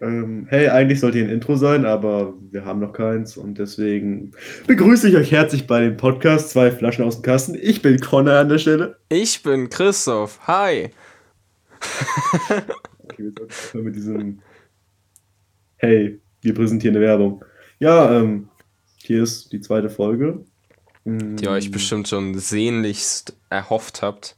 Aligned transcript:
Ähm, 0.00 0.46
hey, 0.48 0.68
eigentlich 0.68 1.00
sollte 1.00 1.18
hier 1.18 1.26
ein 1.26 1.32
Intro 1.32 1.56
sein, 1.56 1.84
aber 1.84 2.32
wir 2.50 2.64
haben 2.64 2.80
noch 2.80 2.94
keins 2.94 3.36
und 3.36 3.58
deswegen 3.58 4.32
begrüße 4.66 5.08
ich 5.08 5.16
euch 5.16 5.30
herzlich 5.30 5.66
bei 5.66 5.80
dem 5.80 5.98
Podcast 5.98 6.50
Zwei 6.50 6.70
Flaschen 6.70 7.04
aus 7.04 7.16
dem 7.16 7.22
Kasten. 7.22 7.54
Ich 7.60 7.82
bin 7.82 8.00
Connor 8.00 8.38
an 8.38 8.48
der 8.48 8.58
Stelle. 8.58 8.96
Ich 9.10 9.42
bin 9.42 9.68
Christoph. 9.68 10.40
Hi. 10.46 10.90
okay, 13.04 13.18
wir 13.18 13.32
sollten 13.72 13.84
mit 13.84 13.96
diesem 13.96 14.38
Hey, 15.76 16.18
wir 16.40 16.54
präsentieren 16.54 16.96
eine 16.96 17.04
Werbung. 17.04 17.44
Ja, 17.78 18.18
ähm, 18.18 18.48
hier 18.96 19.22
ist 19.22 19.52
die 19.52 19.60
zweite 19.60 19.90
Folge. 19.90 20.44
Die 21.04 21.44
ihr 21.44 21.50
euch 21.50 21.70
bestimmt 21.70 22.08
schon 22.08 22.38
sehnlichst 22.38 23.36
erhofft 23.48 24.02
habt. 24.02 24.36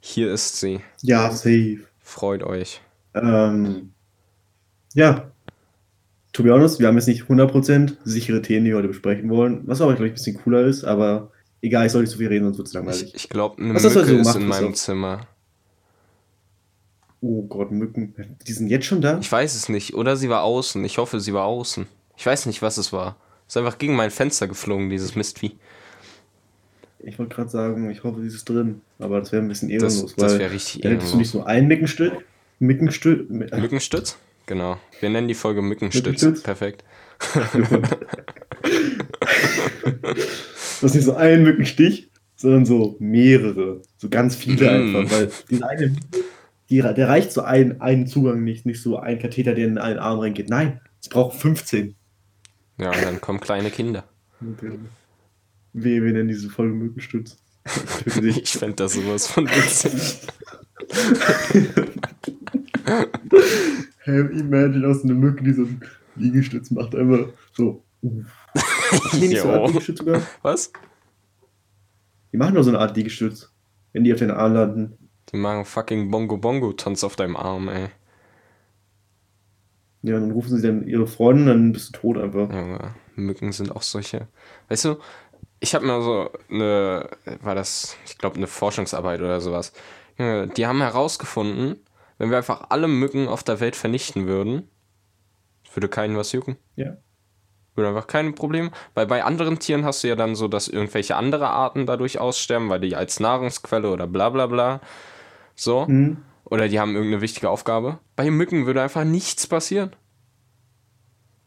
Hier 0.00 0.32
ist 0.32 0.58
sie. 0.58 0.80
Ja, 1.00 1.30
safe. 1.30 1.80
Freut 2.00 2.42
euch. 2.42 2.80
Ähm, 3.14 3.92
ja. 4.94 5.30
To 6.32 6.42
be 6.42 6.50
honest, 6.50 6.80
wir 6.80 6.86
haben 6.86 6.96
jetzt 6.96 7.08
nicht 7.08 7.24
100% 7.24 7.96
sichere 8.04 8.40
Themen, 8.40 8.64
die 8.64 8.70
wir 8.70 8.78
heute 8.78 8.88
besprechen 8.88 9.28
wollen. 9.28 9.62
Was 9.66 9.82
aber, 9.82 9.92
glaube 9.92 10.06
ich, 10.06 10.12
ein 10.12 10.14
bisschen 10.14 10.36
cooler 10.42 10.64
ist. 10.64 10.82
Aber 10.82 11.30
egal, 11.60 11.86
ich 11.86 11.92
soll 11.92 12.02
nicht 12.02 12.10
so 12.10 12.16
viel 12.18 12.28
reden, 12.28 12.44
sonst 12.44 12.58
wird 12.58 12.68
es 12.68 12.74
langweilig. 12.74 13.14
Ich, 13.14 13.24
ich 13.24 13.28
glaube, 13.28 13.62
eine 13.62 13.74
Was 13.74 13.82
Mücke 13.82 14.04
so 14.06 14.16
ist 14.16 14.34
in 14.36 14.46
meinem 14.46 14.74
Zimmer. 14.74 15.26
Oh 17.20 17.42
Gott, 17.42 17.70
Mücken. 17.70 18.14
Die 18.46 18.52
sind 18.52 18.68
jetzt 18.68 18.86
schon 18.86 19.00
da? 19.00 19.18
Ich 19.20 19.30
weiß 19.30 19.54
es 19.54 19.68
nicht. 19.68 19.94
Oder 19.94 20.16
sie 20.16 20.28
war 20.28 20.42
außen. 20.42 20.84
Ich 20.84 20.98
hoffe, 20.98 21.20
sie 21.20 21.32
war 21.32 21.44
außen. 21.44 21.86
Ich 22.16 22.26
weiß 22.26 22.46
nicht, 22.46 22.62
was 22.62 22.78
es 22.78 22.92
war. 22.92 23.16
Es 23.46 23.54
ist 23.54 23.58
einfach 23.58 23.78
gegen 23.78 23.94
mein 23.94 24.10
Fenster 24.10 24.48
geflogen, 24.48 24.90
dieses 24.90 25.14
Mistvieh. 25.14 25.52
Ich 26.98 27.18
wollte 27.18 27.34
gerade 27.34 27.50
sagen, 27.50 27.90
ich 27.90 28.02
hoffe, 28.02 28.20
sie 28.22 28.28
ist 28.28 28.48
drin. 28.48 28.80
Aber 28.98 29.20
das 29.20 29.30
wäre 29.32 29.42
ein 29.42 29.48
bisschen 29.48 29.70
ehrenlos. 29.70 30.14
Das, 30.14 30.14
das 30.16 30.38
wäre 30.38 30.50
richtig 30.50 30.82
ehrenlos. 30.82 31.02
Hättest 31.02 31.14
du 31.14 31.18
nicht 31.18 31.30
so 31.30 31.44
ein 31.44 31.68
Mückenstück? 31.68 32.24
Mückenstück? 32.58 33.30
Mückenstütz? 33.30 34.16
Genau. 34.46 34.78
Wir 35.00 35.10
nennen 35.10 35.28
die 35.28 35.34
Folge 35.34 35.62
Mückenstütz. 35.62 36.04
Mückenstütz? 36.04 36.42
Perfekt. 36.42 36.84
das 40.80 40.82
ist 40.82 40.94
nicht 40.94 41.04
so 41.04 41.14
ein 41.14 41.42
Mückenstich, 41.42 42.10
sondern 42.36 42.64
so 42.66 42.96
mehrere. 42.98 43.82
So 43.96 44.08
ganz 44.08 44.36
viele 44.36 44.70
mm. 44.70 44.96
einfach. 44.96 45.16
Weil 45.16 45.30
diese 45.48 45.68
eine 45.68 45.96
die, 46.72 46.80
der 46.80 47.06
reicht 47.06 47.32
so 47.32 47.42
ein, 47.42 47.82
einen 47.82 48.06
Zugang 48.06 48.42
nicht, 48.44 48.64
nicht 48.64 48.80
so 48.80 48.96
ein 48.96 49.18
Katheter, 49.18 49.54
der 49.54 49.66
in 49.66 49.76
einen 49.76 49.98
Arm 49.98 50.20
reingeht. 50.20 50.48
Nein, 50.48 50.80
es 51.02 51.10
braucht 51.10 51.36
15. 51.36 51.94
Ja, 52.78 52.90
und 52.90 53.04
dann 53.04 53.20
kommen 53.20 53.40
kleine 53.40 53.70
Kinder. 53.70 54.04
Okay. 54.40 54.78
Wehe, 55.74 56.02
wir 56.02 56.12
nennen 56.12 56.28
diese 56.28 56.48
Folge 56.48 56.72
Mückenstütz. 56.72 57.36
ich 58.22 58.52
fände 58.52 58.76
das 58.76 58.94
sowas 58.94 59.26
von 59.26 59.46
witzig. 59.46 60.26
hey, 63.98 64.20
imagine 64.20 64.86
aus 64.86 65.04
einer 65.04 65.14
Mücke, 65.14 65.44
die 65.44 65.52
so 65.52 65.62
einen 65.62 65.82
Liegestütz 66.16 66.70
macht, 66.70 66.94
einfach 66.94 67.28
so. 67.52 67.82
nee, 68.02 69.36
so 69.36 69.50
Art 69.50 69.68
Liegestütz 69.68 69.98
sogar. 69.98 70.22
Was? 70.42 70.72
Die 72.32 72.36
machen 72.36 72.54
nur 72.54 72.64
so 72.64 72.70
eine 72.70 72.78
Art 72.78 72.96
Liegestütz, 72.96 73.52
wenn 73.92 74.04
die 74.04 74.12
auf 74.12 74.18
den 74.18 74.30
Arm 74.30 74.54
landen. 74.54 74.98
Die 75.32 75.36
machen 75.36 75.64
fucking 75.64 76.10
Bongo-Bongo-Tanz 76.10 77.04
auf 77.04 77.16
deinem 77.16 77.36
Arm, 77.36 77.68
ey. 77.68 77.88
Ja, 80.02 80.18
dann 80.18 80.32
rufen 80.32 80.56
sie 80.56 80.66
dann 80.66 80.86
ihre 80.86 81.06
Freundin, 81.06 81.46
dann 81.46 81.72
bist 81.72 81.94
du 81.94 82.00
tot 82.00 82.18
einfach. 82.18 82.50
Ja, 82.50 82.94
Mücken 83.14 83.52
sind 83.52 83.70
auch 83.70 83.82
solche. 83.82 84.26
Weißt 84.68 84.84
du, 84.84 84.96
ich 85.60 85.74
habe 85.74 85.86
mal 85.86 86.02
so 86.02 86.30
eine, 86.50 87.08
war 87.40 87.54
das, 87.54 87.96
ich 88.04 88.18
glaube, 88.18 88.36
eine 88.36 88.48
Forschungsarbeit 88.48 89.20
oder 89.20 89.40
sowas. 89.40 89.72
Die 90.18 90.66
haben 90.66 90.80
herausgefunden, 90.80 91.76
wenn 92.22 92.30
wir 92.30 92.36
einfach 92.36 92.66
alle 92.68 92.86
Mücken 92.86 93.26
auf 93.26 93.42
der 93.42 93.58
Welt 93.58 93.74
vernichten 93.74 94.28
würden, 94.28 94.68
würde 95.74 95.88
keinen 95.88 96.16
was 96.16 96.30
jucken. 96.30 96.56
Ja. 96.76 96.96
Würde 97.74 97.88
einfach 97.88 98.06
kein 98.06 98.36
Problem. 98.36 98.70
Weil 98.94 99.08
bei 99.08 99.24
anderen 99.24 99.58
Tieren 99.58 99.84
hast 99.84 100.04
du 100.04 100.08
ja 100.08 100.14
dann 100.14 100.36
so, 100.36 100.46
dass 100.46 100.68
irgendwelche 100.68 101.16
andere 101.16 101.48
Arten 101.48 101.84
dadurch 101.84 102.20
aussterben, 102.20 102.68
weil 102.68 102.78
die 102.78 102.94
als 102.94 103.18
Nahrungsquelle 103.18 103.90
oder 103.90 104.06
bla 104.06 104.30
bla 104.30 104.46
bla. 104.46 104.80
So. 105.56 105.86
Mhm. 105.88 106.18
Oder 106.44 106.68
die 106.68 106.78
haben 106.78 106.94
irgendeine 106.94 107.22
wichtige 107.22 107.50
Aufgabe. 107.50 107.98
Bei 108.14 108.30
Mücken 108.30 108.66
würde 108.66 108.82
einfach 108.82 109.02
nichts 109.02 109.48
passieren. 109.48 109.90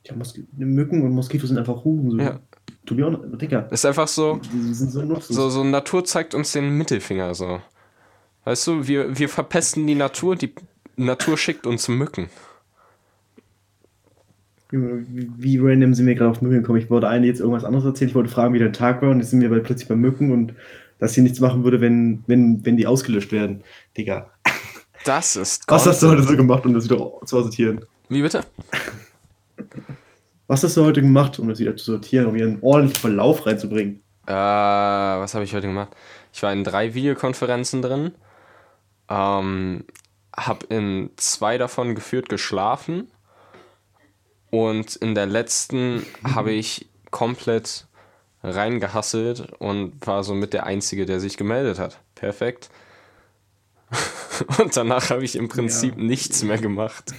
Ja, 0.03 0.13
Mücken 0.57 1.03
und 1.03 1.13
Moskitos 1.13 1.47
sind 1.47 1.57
einfach 1.57 1.85
Huren. 1.85 2.11
So. 2.11 2.17
Ja. 2.17 2.41
To 2.85 2.95
be 2.95 3.05
honest, 3.05 3.41
Digga. 3.41 3.59
Ist 3.71 3.85
einfach 3.85 4.09
so, 4.09 4.41
die, 4.43 4.49
die 4.49 4.73
so, 4.73 5.19
so, 5.21 5.49
so 5.49 5.63
Natur 5.63 6.03
zeigt 6.03 6.35
uns 6.35 6.51
den 6.51 6.77
Mittelfinger 6.77 7.33
so. 7.33 7.61
Weißt 8.45 8.67
du, 8.67 8.87
wir, 8.87 9.17
wir 9.17 9.27
verpesten 9.27 9.85
die 9.87 9.95
Natur, 9.95 10.35
die 10.35 10.53
Natur 10.95 11.37
schickt 11.37 11.65
uns 11.65 11.87
Mücken. 11.87 12.29
Wie, 14.69 15.57
random 15.57 15.93
sind 15.93 16.05
wir 16.05 16.15
gerade 16.15 16.31
auf 16.31 16.41
Mücken 16.41 16.61
gekommen? 16.61 16.79
Ich 16.79 16.89
wollte 16.89 17.07
eigentlich 17.07 17.29
jetzt 17.29 17.39
irgendwas 17.39 17.63
anderes 17.63 17.85
erzählen. 17.85 18.09
Ich 18.09 18.15
wollte 18.15 18.29
fragen, 18.29 18.53
wie 18.53 18.59
der 18.59 18.71
Tag 18.71 19.01
war 19.01 19.09
und 19.09 19.19
jetzt 19.19 19.31
sind 19.31 19.41
wir 19.41 19.49
plötzlich 19.63 19.87
bei 19.87 19.95
Mücken 19.95 20.31
und 20.31 20.53
dass 20.99 21.13
sie 21.13 21.21
nichts 21.21 21.39
machen 21.39 21.63
würde, 21.63 21.81
wenn, 21.81 22.23
wenn, 22.27 22.63
wenn 22.65 22.77
die 22.77 22.87
ausgelöscht 22.87 23.31
werden. 23.31 23.63
Digga. 23.97 24.31
Das 25.05 25.35
ist 25.35 25.63
Was 25.67 25.85
hast 25.85 26.01
du 26.01 26.09
heute 26.09 26.23
so 26.23 26.35
gemacht, 26.35 26.65
um 26.65 26.73
das 26.73 26.85
wieder 26.85 26.97
zu 27.25 27.41
sortieren? 27.41 27.85
Wie 28.09 28.21
bitte? 28.21 28.41
Was 30.47 30.63
hast 30.63 30.77
du 30.77 30.83
heute 30.83 31.01
gemacht, 31.01 31.39
um 31.39 31.49
das 31.49 31.59
wieder 31.59 31.75
zu 31.75 31.85
sortieren, 31.85 32.27
um 32.27 32.35
einen 32.35 32.59
ordentlichen 32.61 33.01
Verlauf 33.01 33.45
reinzubringen? 33.45 34.01
Äh, 34.27 34.31
was 34.31 35.33
habe 35.33 35.43
ich 35.43 35.53
heute 35.53 35.67
gemacht? 35.67 35.95
Ich 36.33 36.43
war 36.43 36.53
in 36.53 36.63
drei 36.63 36.93
Videokonferenzen 36.93 37.81
drin. 37.81 38.11
Ähm, 39.09 39.85
habe 40.35 40.65
in 40.67 41.09
zwei 41.15 41.57
davon 41.57 41.95
geführt 41.95 42.29
geschlafen. 42.29 43.11
Und 44.51 44.95
in 44.95 45.15
der 45.15 45.25
letzten 45.25 46.05
habe 46.23 46.51
ich 46.51 46.87
komplett 47.11 47.87
reingehasselt 48.43 49.53
und 49.59 50.05
war 50.05 50.23
somit 50.23 50.53
der 50.53 50.65
Einzige, 50.65 51.05
der 51.05 51.19
sich 51.19 51.37
gemeldet 51.37 51.79
hat. 51.79 51.99
Perfekt. 52.13 52.69
Und 54.59 54.75
danach 54.75 55.09
habe 55.09 55.23
ich 55.23 55.35
im 55.35 55.47
Prinzip 55.47 55.97
ja. 55.97 56.03
nichts 56.03 56.43
mehr 56.43 56.57
gemacht. 56.57 57.13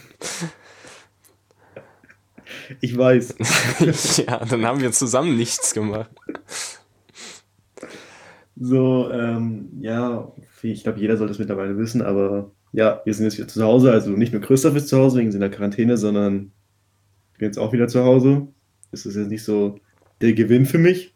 Ich 2.81 2.97
weiß. 2.97 3.37
ja, 4.27 4.45
dann 4.45 4.67
haben 4.67 4.81
wir 4.81 4.93
zusammen 4.93 5.37
nichts 5.37 5.73
gemacht. 5.73 6.11
So, 8.57 9.11
ähm, 9.11 9.71
ja, 9.81 10.33
ich 10.73 10.83
glaube, 10.83 11.01
jeder 11.01 11.17
sollte 11.17 11.33
es 11.33 11.39
mittlerweile 11.39 11.77
wissen, 11.77 12.03
aber 12.03 12.53
ja, 12.73 13.01
wir 13.05 13.15
sind 13.15 13.25
jetzt 13.25 13.39
wieder 13.39 13.49
zu 13.49 13.63
Hause. 13.63 13.93
Also 13.93 14.11
nicht 14.11 14.33
nur 14.33 14.43
Christoph 14.43 14.77
ist 14.77 14.89
zu 14.89 14.99
Hause 14.99 15.19
wegen 15.19 15.33
seiner 15.33 15.49
Quarantäne, 15.49 15.97
sondern 15.97 16.53
ich 17.33 17.39
bin 17.39 17.47
jetzt 17.47 17.59
auch 17.59 17.73
wieder 17.73 17.89
zu 17.89 18.05
Hause. 18.05 18.49
Das 18.91 19.07
ist 19.07 19.17
jetzt 19.17 19.29
nicht 19.29 19.45
so 19.45 19.79
der 20.21 20.33
Gewinn 20.33 20.67
für 20.67 20.79
mich, 20.79 21.15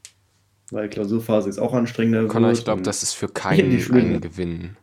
weil 0.71 0.89
Klausurphase 0.89 1.49
ist 1.49 1.59
auch 1.59 1.73
anstrengender. 1.73 2.27
Connor, 2.29 2.53
ich 2.53 2.65
glaube, 2.65 2.83
das 2.83 3.03
ist 3.03 3.15
für 3.15 3.29
keinen 3.33 3.73
ein 3.73 4.21
Gewinn. 4.21 4.77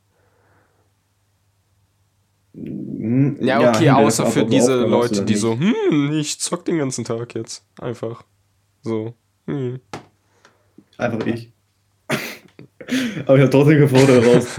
Hm, 2.53 3.37
ja, 3.41 3.69
okay, 3.69 3.85
ja, 3.85 3.97
außer 3.97 4.25
für 4.25 4.45
diese 4.45 4.75
Leute, 4.85 5.23
die 5.23 5.35
so, 5.35 5.57
hm, 5.57 6.11
ich 6.13 6.39
zock 6.39 6.65
den 6.65 6.79
ganzen 6.79 7.05
Tag 7.05 7.35
jetzt. 7.35 7.63
Einfach. 7.79 8.23
So. 8.81 9.13
Hm. 9.45 9.79
Einfach 10.97 11.25
ich. 11.27 11.53
Aber 13.25 13.35
ich 13.35 13.41
habe 13.41 13.49
trotzdem 13.49 13.79
gefordert 13.79 14.25
raus. 14.25 14.47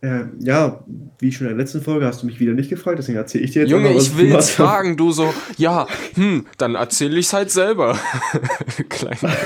äh, 0.00 0.24
ja, 0.38 0.84
wie 1.18 1.32
schon 1.32 1.46
in 1.46 1.56
der 1.56 1.62
letzten 1.62 1.82
Folge 1.82 2.06
hast 2.06 2.22
du 2.22 2.26
mich 2.26 2.40
wieder 2.40 2.54
nicht 2.54 2.70
gefragt, 2.70 2.98
deswegen 2.98 3.18
erzähle 3.18 3.44
ich 3.44 3.50
dir 3.50 3.62
jetzt 3.62 3.70
Junge, 3.70 3.92
ich 3.92 4.16
will 4.16 4.28
jetzt 4.28 4.50
fragen, 4.50 4.96
du 4.96 5.12
so, 5.12 5.32
ja, 5.58 5.86
hm, 6.14 6.46
dann 6.56 6.74
erzähle 6.74 7.18
ich 7.18 7.26
es 7.26 7.32
halt 7.32 7.50
selber. 7.50 7.98
Kleiner 8.88 9.36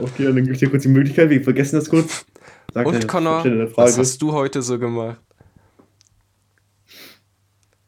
Okay, 0.00 0.24
dann 0.24 0.36
gebe 0.36 0.52
ich 0.52 0.58
dir 0.58 0.70
kurz 0.70 0.84
die 0.84 0.88
Möglichkeit, 0.88 1.28
wir 1.28 1.42
vergessen 1.42 1.76
das 1.76 1.90
kurz. 1.90 2.24
Sag 2.72 2.86
Und 2.86 3.06
Connor, 3.06 3.44
was 3.76 3.98
hast 3.98 4.22
du 4.22 4.32
heute 4.32 4.62
so 4.62 4.78
gemacht? 4.78 5.20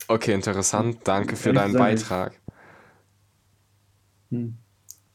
Okay, 0.09 0.35
interessant. 0.35 0.99
Danke 1.05 1.35
für 1.35 1.53
deinen 1.53 1.75
Beitrag. 1.75 2.39
Hm. 4.31 4.59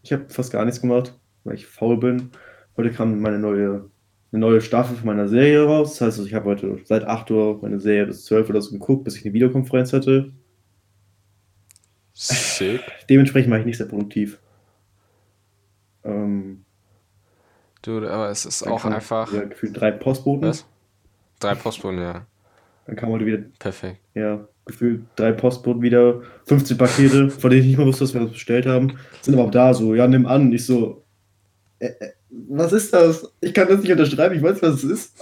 Ich 0.03 0.11
habe 0.11 0.25
fast 0.29 0.51
gar 0.51 0.65
nichts 0.65 0.81
gemacht, 0.81 1.17
weil 1.43 1.55
ich 1.55 1.67
faul 1.67 1.97
bin. 1.97 2.31
Heute 2.77 2.91
kam 2.91 3.19
meine 3.19 3.39
neue, 3.39 3.89
eine 4.31 4.39
neue 4.39 4.61
Staffel 4.61 4.95
von 4.95 5.05
meiner 5.05 5.27
Serie 5.27 5.63
raus. 5.65 5.97
Das 5.97 6.17
heißt, 6.17 6.27
ich 6.27 6.33
habe 6.33 6.45
heute 6.45 6.79
seit 6.85 7.03
8 7.03 7.29
Uhr 7.31 7.59
meine 7.61 7.79
Serie 7.79 8.07
bis 8.07 8.25
12 8.25 8.49
Uhr 8.49 8.61
so 8.61 8.71
geguckt, 8.71 9.03
bis 9.03 9.17
ich 9.17 9.25
eine 9.25 9.33
Videokonferenz 9.33 9.93
hatte. 9.93 10.31
Sick. 12.13 12.81
Dementsprechend 13.09 13.51
war 13.51 13.59
ich 13.59 13.65
nicht 13.65 13.77
sehr 13.77 13.87
produktiv. 13.87 14.39
Ähm, 16.03 16.65
Du, 17.81 17.97
aber 18.07 18.29
es 18.29 18.45
ist 18.45 18.63
auch 18.63 18.85
einfach. 18.85 19.33
Ja, 19.33 19.43
gefühlt 19.45 19.79
drei 19.79 19.91
Postboten. 19.91 20.47
Was? 20.47 20.67
Drei 21.39 21.55
Postboten, 21.55 21.99
ja. 21.99 22.27
Dann 22.85 22.95
kam 22.95 23.09
heute 23.09 23.25
wieder. 23.25 23.39
Perfekt. 23.57 23.99
Ja, 24.13 24.47
gefühlt 24.65 25.01
drei 25.15 25.31
Postboten 25.31 25.81
wieder, 25.81 26.21
15 26.45 26.77
Pakete, 26.77 27.29
von 27.29 27.49
denen 27.49 27.61
ich 27.61 27.67
nicht 27.69 27.77
mal 27.77 27.87
wusste, 27.87 28.03
dass 28.03 28.13
wir 28.13 28.21
das 28.21 28.31
bestellt 28.31 28.65
haben. 28.65 28.97
Sind 29.21 29.33
aber 29.33 29.45
auch 29.45 29.51
da 29.51 29.73
so, 29.73 29.95
ja, 29.95 30.07
nimm 30.07 30.25
an. 30.25 30.51
Ich 30.51 30.65
so, 30.65 31.03
äh, 31.79 31.87
äh, 31.87 32.11
was 32.29 32.71
ist 32.71 32.93
das? 32.93 33.31
Ich 33.41 33.53
kann 33.53 33.67
das 33.67 33.81
nicht 33.81 33.91
unterschreiben, 33.91 34.35
ich 34.35 34.43
weiß, 34.43 34.61
was 34.61 34.75
es 34.75 34.83
ist. 34.83 35.13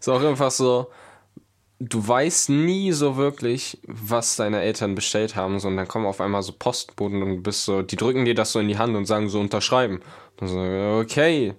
Ist 0.00 0.08
auch 0.08 0.22
einfach 0.22 0.50
so, 0.50 0.88
du 1.80 2.06
weißt 2.06 2.50
nie 2.50 2.92
so 2.92 3.16
wirklich, 3.16 3.78
was 3.86 4.36
deine 4.36 4.60
Eltern 4.60 4.94
bestellt 4.94 5.34
haben, 5.34 5.58
sondern 5.58 5.78
dann 5.78 5.88
kommen 5.88 6.06
auf 6.06 6.20
einmal 6.20 6.42
so 6.42 6.52
Postboten 6.52 7.22
und 7.22 7.42
bist 7.42 7.64
so, 7.64 7.82
die 7.82 7.96
drücken 7.96 8.24
dir 8.24 8.34
das 8.34 8.52
so 8.52 8.60
in 8.60 8.68
die 8.68 8.78
Hand 8.78 8.96
und 8.96 9.06
sagen 9.06 9.28
so 9.28 9.40
unterschreiben. 9.40 10.00
Und 10.40 10.48
so, 10.48 10.58
okay. 11.00 11.54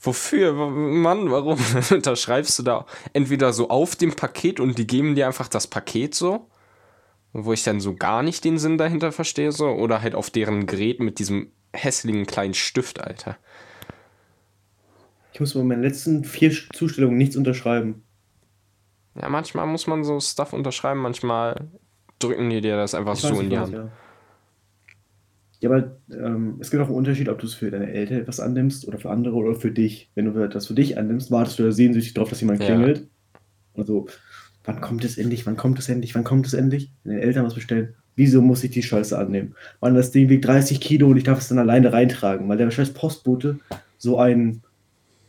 Wofür? 0.00 0.52
Mann, 0.52 1.30
warum 1.30 1.58
unterschreibst 1.90 2.58
du 2.58 2.62
da 2.62 2.86
entweder 3.12 3.52
so 3.52 3.68
auf 3.68 3.96
dem 3.96 4.16
Paket 4.16 4.58
und 4.58 4.78
die 4.78 4.86
geben 4.86 5.14
dir 5.14 5.26
einfach 5.26 5.48
das 5.48 5.66
Paket 5.66 6.14
so? 6.14 6.48
Wo 7.32 7.52
ich 7.52 7.62
dann 7.62 7.80
so 7.80 7.94
gar 7.94 8.22
nicht 8.22 8.44
den 8.44 8.58
Sinn 8.58 8.78
dahinter 8.78 9.12
verstehe, 9.12 9.52
so, 9.52 9.68
oder 9.68 10.02
halt 10.02 10.14
auf 10.14 10.30
deren 10.30 10.66
Gerät 10.66 11.00
mit 11.00 11.18
diesem 11.18 11.52
hässlichen 11.72 12.26
kleinen 12.26 12.54
Stift, 12.54 13.00
Alter. 13.00 13.36
Ich 15.32 15.38
muss 15.38 15.54
bei 15.54 15.62
meinen 15.62 15.82
letzten 15.82 16.24
vier 16.24 16.50
Zustellungen 16.72 17.16
nichts 17.16 17.36
unterschreiben. 17.36 18.02
Ja, 19.14 19.28
manchmal 19.28 19.66
muss 19.66 19.86
man 19.86 20.02
so 20.02 20.18
Stuff 20.18 20.52
unterschreiben, 20.52 21.00
manchmal 21.00 21.68
drücken 22.18 22.50
die 22.50 22.60
dir 22.60 22.76
das 22.76 22.94
einfach 22.94 23.14
Ich 23.14 23.20
so 23.20 23.40
in 23.40 23.50
die 23.50 23.58
Hand. 23.58 23.72
ja. 23.72 23.88
Ja, 25.60 25.70
aber 25.70 25.96
ähm, 26.10 26.56
es 26.60 26.70
gibt 26.70 26.82
auch 26.82 26.86
einen 26.86 26.96
Unterschied, 26.96 27.28
ob 27.28 27.38
du 27.38 27.46
es 27.46 27.54
für 27.54 27.70
deine 27.70 27.92
Eltern 27.92 28.18
etwas 28.18 28.40
annimmst 28.40 28.88
oder 28.88 28.98
für 28.98 29.10
andere 29.10 29.34
oder 29.36 29.54
für 29.54 29.70
dich. 29.70 30.10
Wenn 30.14 30.32
du 30.32 30.48
das 30.48 30.66
für 30.66 30.74
dich 30.74 30.96
annimmst, 30.96 31.30
wartest 31.30 31.58
du 31.58 31.64
da 31.64 31.72
sehnsüchtig 31.72 32.14
drauf, 32.14 32.30
dass 32.30 32.40
jemand 32.40 32.60
Ja. 32.60 32.66
klingelt. 32.66 33.08
Also, 33.76 34.06
wann 34.64 34.80
kommt 34.80 35.04
es 35.04 35.18
endlich, 35.18 35.44
wann 35.46 35.56
kommt 35.56 35.78
es 35.78 35.88
endlich, 35.88 36.14
wann 36.14 36.24
kommt 36.24 36.46
es 36.46 36.54
endlich? 36.54 36.92
Wenn 37.04 37.12
deine 37.12 37.24
Eltern 37.26 37.44
was 37.44 37.54
bestellen, 37.54 37.94
wieso 38.16 38.40
muss 38.40 38.64
ich 38.64 38.70
die 38.70 38.82
Scheiße 38.82 39.16
annehmen? 39.18 39.54
Mann, 39.80 39.94
das 39.94 40.10
Ding 40.10 40.28
wiegt 40.30 40.46
30 40.46 40.80
Kilo 40.80 41.08
und 41.08 41.18
ich 41.18 41.24
darf 41.24 41.38
es 41.38 41.48
dann 41.48 41.58
alleine 41.58 41.92
reintragen, 41.92 42.48
weil 42.48 42.56
der 42.56 42.70
scheiß 42.70 42.94
Postbote 42.94 43.58
so 43.98 44.18
ein 44.18 44.62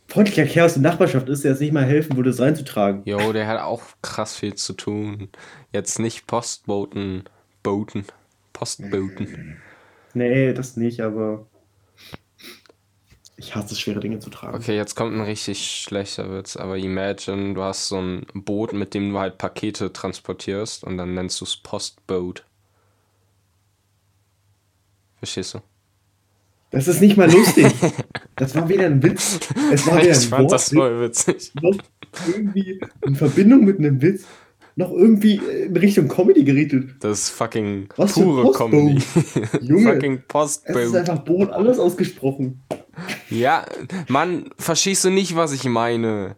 freundlicher 0.08 0.44
Kerl 0.46 0.66
aus 0.66 0.74
der 0.74 0.82
Nachbarschaft 0.82 1.28
ist, 1.28 1.44
der 1.44 1.52
es 1.52 1.60
nicht 1.60 1.72
mal 1.72 1.84
helfen 1.84 2.16
würde, 2.16 2.30
es 2.30 2.40
reinzutragen. 2.40 3.02
Jo, 3.04 3.32
der 3.32 3.46
hat 3.46 3.60
auch 3.60 3.82
krass 4.02 4.36
viel 4.36 4.54
zu 4.54 4.72
tun. 4.74 5.28
Jetzt 5.72 5.98
nicht 5.98 6.26
Postboten, 6.26 7.24
Boten, 7.62 8.04
Postboten. 8.52 9.56
Nee, 10.14 10.52
das 10.52 10.76
nicht, 10.76 11.00
aber 11.00 11.46
ich 13.42 13.56
hasse 13.56 13.74
es, 13.74 13.80
schwere 13.80 13.98
Dinge 13.98 14.20
zu 14.20 14.30
tragen. 14.30 14.54
Okay, 14.54 14.76
jetzt 14.76 14.94
kommt 14.94 15.14
ein 15.14 15.20
richtig 15.20 15.66
schlechter 15.82 16.32
Witz, 16.32 16.56
aber 16.56 16.76
imagine, 16.76 17.54
du 17.54 17.62
hast 17.62 17.88
so 17.88 18.00
ein 18.00 18.24
Boot, 18.34 18.72
mit 18.72 18.94
dem 18.94 19.10
du 19.10 19.18
halt 19.18 19.36
Pakete 19.38 19.92
transportierst 19.92 20.84
und 20.84 20.96
dann 20.96 21.14
nennst 21.14 21.40
du 21.40 21.44
es 21.44 21.56
Postboat. 21.56 22.44
Verstehst 25.18 25.54
du? 25.54 25.60
Das 26.70 26.88
ist 26.88 27.00
nicht 27.00 27.16
mal 27.16 27.30
lustig. 27.30 27.66
Das 28.36 28.54
war 28.54 28.68
weder 28.68 28.86
ein 28.86 29.02
Witz, 29.02 29.40
es 29.72 29.86
war 29.86 30.00
weder 30.00 30.10
Ich 30.12 30.18
ein 30.18 30.28
fand 30.28 30.52
das 30.52 30.74
Wortwitz, 30.74 31.24
voll 31.24 31.34
witzig. 31.34 31.52
irgendwie 32.28 32.80
in 33.04 33.14
Verbindung 33.16 33.64
mit 33.64 33.78
einem 33.78 34.00
Witz, 34.00 34.24
noch 34.76 34.90
irgendwie 34.90 35.36
in 35.36 35.76
Richtung 35.76 36.08
Comedy 36.08 36.44
gerichtet. 36.44 36.90
Das 37.00 37.20
ist 37.20 37.30
fucking 37.30 37.88
Was 37.96 38.14
pure? 38.14 38.52
Comedy. 38.52 39.02
Junge, 39.60 39.92
fucking 39.92 40.22
es 40.34 40.56
ist 40.66 40.94
einfach 40.94 41.18
Boot, 41.20 41.50
alles 41.50 41.78
ausgesprochen. 41.78 42.62
Ja, 43.30 43.64
Mann, 44.08 44.50
verstehst 44.58 45.04
du 45.04 45.10
nicht, 45.10 45.36
was 45.36 45.52
ich 45.52 45.64
meine? 45.64 46.36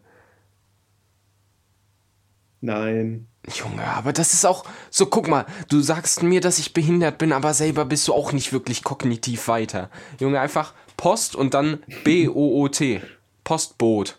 Nein. 2.60 3.26
Junge, 3.52 3.84
aber 3.84 4.12
das 4.14 4.32
ist 4.32 4.46
auch 4.46 4.64
so, 4.90 5.06
guck 5.06 5.28
mal, 5.28 5.44
du 5.68 5.80
sagst 5.80 6.22
mir, 6.22 6.40
dass 6.40 6.58
ich 6.58 6.72
behindert 6.72 7.18
bin, 7.18 7.32
aber 7.32 7.52
selber 7.52 7.84
bist 7.84 8.08
du 8.08 8.14
auch 8.14 8.32
nicht 8.32 8.52
wirklich 8.54 8.84
kognitiv 8.84 9.48
weiter. 9.48 9.90
Junge, 10.18 10.40
einfach 10.40 10.72
Post 10.96 11.36
und 11.36 11.52
dann 11.52 11.80
B-O-O-T. 12.04 13.02
Postboot. 13.42 14.18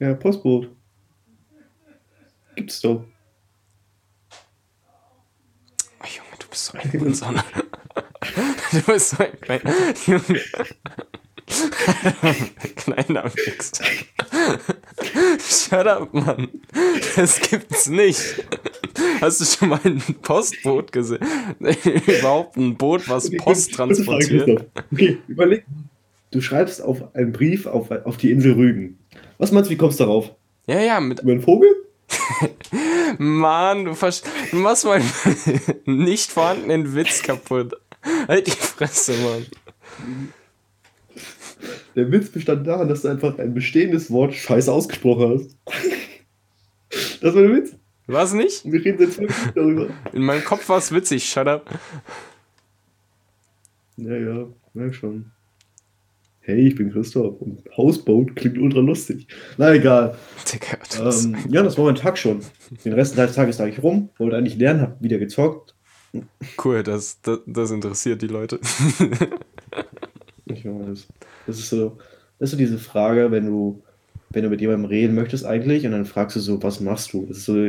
Ja, 0.00 0.14
Postboot. 0.14 0.70
Gibt's 2.58 2.80
doch. 2.80 3.04
Oh, 6.00 6.04
Junge, 6.04 6.36
du 6.40 6.48
bist 6.48 6.64
so 6.64 6.76
ein 6.76 6.92
Hurensohn. 6.92 7.40
Du 8.72 8.82
bist 8.82 9.10
so 9.10 9.22
ein 9.22 9.40
kleiner 9.40 9.72
Junge. 10.06 10.40
Kleiner 12.76 13.24
Wichs. 13.32 13.72
Shut 15.38 15.86
up, 15.86 16.12
Mann. 16.12 16.48
Das 17.14 17.40
gibt's 17.40 17.88
nicht. 17.88 18.44
Hast 19.20 19.40
du 19.40 19.44
schon 19.44 19.68
mal 19.68 19.80
ein 19.84 20.02
Postboot 20.20 20.90
gesehen? 20.90 21.20
Überhaupt 21.60 22.56
ein 22.56 22.76
Boot, 22.76 23.08
was 23.08 23.30
Post 23.36 23.74
transportiert? 23.74 24.66
Okay, 24.92 25.18
überleg. 25.28 25.64
Du 26.32 26.40
schreibst 26.40 26.82
auf 26.82 27.14
einen 27.14 27.32
Brief 27.32 27.66
auf, 27.66 27.90
auf 27.92 28.16
die 28.16 28.32
Insel 28.32 28.54
Rügen. 28.54 28.98
Was 29.38 29.52
meinst 29.52 29.70
du, 29.70 29.74
wie 29.74 29.78
kommst 29.78 30.00
du 30.00 30.04
darauf? 30.04 30.34
Ja, 30.66 30.80
ja, 30.80 30.98
mit. 31.00 31.20
Über 31.20 31.32
einen 31.32 31.40
Vogel? 31.40 31.77
Mann, 33.18 33.84
du, 33.84 33.92
du 33.92 34.56
machst 34.56 34.84
meinen 34.84 35.10
nicht 35.84 36.30
vorhandenen 36.30 36.94
Witz 36.94 37.22
kaputt. 37.22 37.74
Halt 38.26 38.46
die 38.46 38.50
Fresse, 38.52 39.14
Mann. 39.14 39.46
Der 41.96 42.12
Witz 42.12 42.30
bestand 42.30 42.66
darin, 42.66 42.88
dass 42.88 43.02
du 43.02 43.08
einfach 43.08 43.38
ein 43.38 43.54
bestehendes 43.54 44.10
Wort 44.10 44.34
scheiße 44.34 44.72
ausgesprochen 44.72 45.40
hast. 45.40 45.56
Das 47.20 47.34
war 47.34 47.42
der 47.42 47.52
Witz. 47.52 47.74
Was 48.06 48.32
nicht? 48.32 48.64
Und 48.64 48.72
wir 48.72 48.82
reden 48.82 49.02
jetzt 49.02 49.18
wirklich 49.18 49.52
darüber. 49.54 49.88
In 50.14 50.22
meinem 50.22 50.42
Kopf 50.42 50.66
war 50.70 50.78
es 50.78 50.90
witzig, 50.90 51.28
shut 51.28 51.46
up. 51.46 51.68
Ja, 53.98 54.16
ja, 54.16 54.46
merk 54.72 54.94
schon. 54.94 55.30
Hey, 56.48 56.68
ich 56.68 56.76
bin 56.76 56.90
Christoph 56.90 57.42
und 57.42 57.62
Hausboat 57.76 58.34
klingt 58.34 58.56
ultra 58.56 58.80
lustig. 58.80 59.26
Na 59.58 59.74
egal. 59.74 60.16
Ähm, 60.98 61.36
ja, 61.50 61.62
das 61.62 61.76
war 61.76 61.84
mein 61.84 61.94
Tag 61.94 62.16
schon. 62.16 62.40
Den 62.86 62.94
Rest 62.94 63.18
des 63.18 63.34
Tages 63.34 63.58
lag 63.58 63.66
ich 63.66 63.82
rum, 63.82 64.08
wollte 64.16 64.34
eigentlich 64.34 64.56
lernen, 64.56 64.80
hab 64.80 65.02
wieder 65.02 65.18
gezockt. 65.18 65.74
Cool, 66.64 66.82
das, 66.82 67.20
das, 67.20 67.40
das 67.44 67.70
interessiert 67.70 68.22
die 68.22 68.28
Leute. 68.28 68.60
Ich 70.46 70.64
weiß. 70.64 71.06
Das 71.46 71.58
ist 71.58 71.68
so, 71.68 71.98
das 72.38 72.46
ist 72.46 72.50
so 72.52 72.56
diese 72.56 72.78
Frage, 72.78 73.30
wenn 73.30 73.44
du, 73.44 73.82
wenn 74.30 74.42
du 74.42 74.48
mit 74.48 74.62
jemandem 74.62 74.86
reden 74.86 75.14
möchtest 75.14 75.44
eigentlich 75.44 75.84
und 75.84 75.92
dann 75.92 76.06
fragst 76.06 76.36
du 76.36 76.40
so, 76.40 76.62
was 76.62 76.80
machst 76.80 77.12
du? 77.12 77.26
Das 77.26 77.36
ist 77.36 77.44
so, 77.44 77.68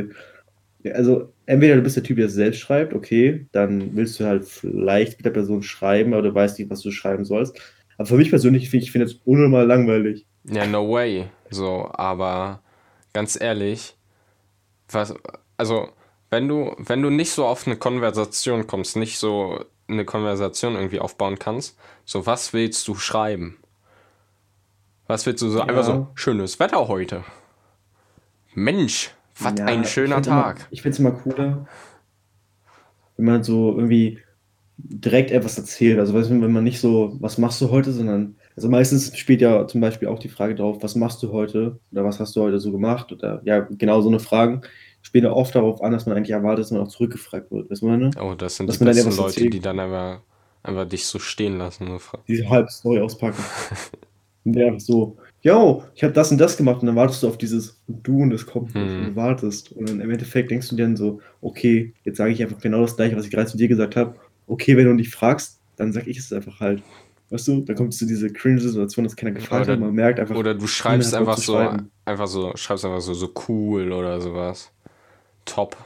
also 0.94 1.30
entweder 1.44 1.76
du 1.76 1.82
bist 1.82 1.96
der 1.96 2.02
Typ, 2.02 2.16
der 2.16 2.26
es 2.26 2.32
selbst 2.32 2.60
schreibt, 2.60 2.94
okay, 2.94 3.44
dann 3.52 3.94
willst 3.94 4.18
du 4.18 4.24
halt 4.24 4.46
vielleicht 4.46 5.18
mit 5.18 5.26
der 5.26 5.30
Person 5.32 5.62
schreiben, 5.62 6.14
aber 6.14 6.22
du 6.22 6.34
weißt 6.34 6.58
nicht, 6.58 6.70
was 6.70 6.80
du 6.80 6.90
schreiben 6.90 7.26
sollst. 7.26 7.60
Aber 8.00 8.06
für 8.06 8.16
mich 8.16 8.30
persönlich, 8.30 8.70
finde 8.70 8.84
ich 8.84 8.92
finde 8.92 9.04
es 9.08 9.16
unnormal 9.26 9.66
langweilig. 9.66 10.24
Ja, 10.44 10.64
no 10.64 10.90
way. 10.90 11.26
So, 11.50 11.86
aber 11.92 12.62
ganz 13.12 13.38
ehrlich, 13.38 13.94
was, 14.88 15.14
also, 15.58 15.90
wenn 16.30 16.48
du, 16.48 16.74
wenn 16.78 17.02
du 17.02 17.10
nicht 17.10 17.30
so 17.30 17.44
auf 17.44 17.66
eine 17.66 17.76
Konversation 17.76 18.66
kommst, 18.66 18.96
nicht 18.96 19.18
so 19.18 19.66
eine 19.86 20.06
Konversation 20.06 20.76
irgendwie 20.76 20.98
aufbauen 20.98 21.38
kannst, 21.38 21.76
so, 22.06 22.24
was 22.24 22.54
willst 22.54 22.88
du 22.88 22.94
schreiben? 22.94 23.58
Was 25.06 25.26
willst 25.26 25.42
du 25.42 25.50
so, 25.50 25.60
einfach 25.60 25.84
so, 25.84 26.08
schönes 26.14 26.58
Wetter 26.58 26.88
heute. 26.88 27.22
Mensch, 28.54 29.10
was 29.38 29.58
Ja, 29.58 29.66
ein 29.66 29.82
ich 29.82 29.90
schöner 29.90 30.14
immer- 30.16 30.22
Tag. 30.24 30.68
Ich 30.70 30.80
finde 30.80 30.94
es 30.94 30.98
immer 31.00 31.10
cooler, 31.10 31.66
wenn 33.18 33.26
man 33.26 33.42
so 33.44 33.74
irgendwie 33.76 34.20
direkt 34.84 35.30
etwas 35.30 35.58
erzählt. 35.58 35.98
Also 35.98 36.14
weißt 36.14 36.30
du, 36.30 36.40
wenn 36.40 36.52
man 36.52 36.64
nicht 36.64 36.80
so, 36.80 37.16
was 37.20 37.38
machst 37.38 37.60
du 37.60 37.70
heute, 37.70 37.92
sondern, 37.92 38.36
also 38.56 38.68
meistens 38.68 39.16
spielt 39.16 39.40
ja 39.40 39.66
zum 39.66 39.80
Beispiel 39.80 40.08
auch 40.08 40.18
die 40.18 40.28
Frage 40.28 40.54
drauf, 40.54 40.78
was 40.80 40.94
machst 40.96 41.22
du 41.22 41.32
heute 41.32 41.78
oder 41.92 42.04
was 42.04 42.20
hast 42.20 42.34
du 42.36 42.42
heute 42.42 42.60
so 42.60 42.72
gemacht 42.72 43.12
oder 43.12 43.40
ja, 43.44 43.60
genau 43.60 44.00
so 44.00 44.08
eine 44.08 44.20
Fragen 44.20 44.62
spielen 45.02 45.24
ja 45.24 45.32
oft 45.32 45.54
darauf 45.54 45.82
an, 45.82 45.92
dass 45.92 46.04
man 46.06 46.16
eigentlich 46.16 46.30
erwartet, 46.32 46.64
dass 46.64 46.70
man 46.72 46.82
auch 46.82 46.88
zurückgefragt 46.88 47.50
wird. 47.50 47.70
Weißt 47.70 47.80
du, 47.82 47.86
meine? 47.86 48.10
Oh, 48.20 48.34
das 48.34 48.56
sind 48.56 48.66
Dass 48.68 48.78
die 48.78 48.84
man 48.84 48.88
dann 48.88 48.96
besten 48.96 49.08
etwas 49.08 49.16
Leute, 49.18 49.30
erzählt. 49.36 49.54
die 49.54 49.60
dann 49.60 49.80
einfach, 49.80 50.20
einfach 50.62 50.84
dich 50.88 51.06
so 51.06 51.18
stehen 51.18 51.56
lassen. 51.58 51.86
So. 51.86 51.98
fra- 51.98 52.18
Diese 52.28 52.48
halbe 52.48 52.70
Story 52.70 53.00
auspacken. 53.00 53.42
und 54.44 54.52
der 54.54 54.66
einfach 54.68 54.80
so, 54.80 55.16
yo, 55.42 55.84
ich 55.94 56.02
habe 56.02 56.12
das 56.12 56.30
und 56.30 56.38
das 56.38 56.56
gemacht 56.56 56.80
und 56.82 56.86
dann 56.86 56.96
wartest 56.96 57.22
du 57.22 57.28
auf 57.28 57.38
dieses 57.38 57.80
Du 57.88 58.22
und 58.22 58.32
es 58.32 58.44
kommt 58.46 58.74
nicht 58.74 58.94
Hm. 58.96 59.04
und 59.06 59.10
du 59.10 59.16
wartest. 59.16 59.72
Und 59.72 59.88
dann 59.88 60.00
im 60.00 60.10
Endeffekt 60.10 60.50
denkst 60.50 60.68
du 60.68 60.76
dir 60.76 60.82
dann 60.84 60.96
so, 60.96 61.20
okay, 61.40 61.94
jetzt 62.04 62.18
sage 62.18 62.32
ich 62.32 62.42
einfach 62.42 62.60
genau 62.60 62.82
das 62.82 62.96
gleiche, 62.96 63.16
was 63.16 63.24
ich 63.24 63.30
gerade 63.30 63.48
zu 63.50 63.56
dir 63.56 63.68
gesagt 63.68 63.96
habe. 63.96 64.16
Okay, 64.50 64.76
wenn 64.76 64.86
du 64.86 64.94
nicht 64.94 65.14
fragst, 65.14 65.60
dann 65.76 65.92
sag 65.92 66.08
ich 66.08 66.18
es 66.18 66.32
einfach 66.32 66.58
halt. 66.58 66.82
Weißt 67.30 67.46
du, 67.46 67.60
dann 67.60 67.76
kommt 67.76 67.94
zu 67.94 68.04
dieser 68.04 68.28
cringe-Situation, 68.28 69.04
dass 69.04 69.14
keiner 69.14 69.30
gefragt 69.30 69.66
Oder- 69.66 69.74
hat. 69.74 69.80
Man 69.80 69.94
merkt 69.94 70.18
einfach, 70.18 70.34
Oder 70.34 70.54
du 70.54 70.66
schreibst 70.66 71.14
einfach 71.14 71.38
so, 71.38 71.56
einfach 72.04 72.26
so, 72.26 72.52
schreibst 72.56 72.84
einfach 72.84 73.00
so, 73.00 73.14
so 73.14 73.32
cool 73.48 73.92
oder 73.92 74.20
sowas. 74.20 74.72
Top. 75.44 75.76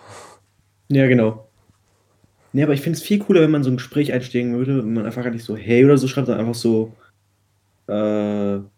Ja, 0.88 1.06
genau. 1.06 1.46
Nee, 2.54 2.62
aber 2.62 2.72
ich 2.72 2.80
finde 2.80 2.96
es 2.96 3.04
viel 3.04 3.18
cooler, 3.18 3.42
wenn 3.42 3.50
man 3.50 3.62
so 3.62 3.70
ein 3.70 3.76
Gespräch 3.76 4.12
einsteigen 4.12 4.54
würde, 4.54 4.78
wenn 4.78 4.94
man 4.94 5.04
einfach 5.04 5.22
gar 5.22 5.30
nicht 5.30 5.44
so 5.44 5.56
hey 5.56 5.84
oder 5.84 5.98
so 5.98 6.08
schreibt, 6.08 6.28
sondern 6.28 6.46
einfach 6.46 6.58
so, 6.58 6.94
äh, 7.88 7.92
wenn 7.92 8.70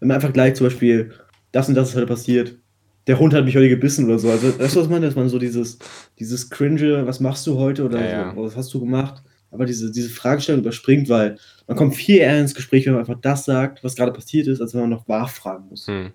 man 0.00 0.12
einfach 0.12 0.32
gleich 0.32 0.54
zum 0.56 0.66
Beispiel, 0.66 1.12
das 1.52 1.68
und 1.68 1.74
das 1.74 1.90
ist 1.90 1.96
heute 1.96 2.06
passiert, 2.06 2.58
der 3.06 3.18
Hund 3.18 3.34
hat 3.34 3.44
mich 3.44 3.56
heute 3.56 3.68
gebissen 3.68 4.04
oder 4.06 4.18
so. 4.18 4.30
Also, 4.30 4.58
weißt 4.58 4.76
du, 4.76 4.80
was 4.80 4.88
meine? 4.88 5.06
Dass 5.06 5.16
man 5.16 5.28
so 5.28 5.38
dieses, 5.38 5.78
dieses 6.18 6.50
cringe, 6.50 7.06
was 7.06 7.20
machst 7.20 7.46
du 7.46 7.58
heute 7.58 7.84
oder 7.84 8.00
Ja, 8.00 8.34
so, 8.34 8.42
was 8.42 8.56
hast 8.56 8.72
du 8.74 8.80
gemacht? 8.80 9.22
Aber 9.50 9.66
diese, 9.66 9.90
diese 9.90 10.08
Fragestellung 10.08 10.62
überspringt, 10.62 11.08
weil 11.08 11.36
man 11.66 11.76
kommt 11.76 11.94
viel 11.94 12.18
eher 12.18 12.40
ins 12.40 12.54
Gespräch, 12.54 12.86
wenn 12.86 12.94
man 12.94 13.00
einfach 13.00 13.20
das 13.20 13.44
sagt, 13.44 13.84
was 13.84 13.96
gerade 13.96 14.12
passiert 14.12 14.46
ist, 14.46 14.60
als 14.60 14.72
wenn 14.72 14.82
man 14.82 14.90
noch 14.90 15.06
nachfragen 15.08 15.68
muss. 15.68 15.86
Hm. 15.88 16.12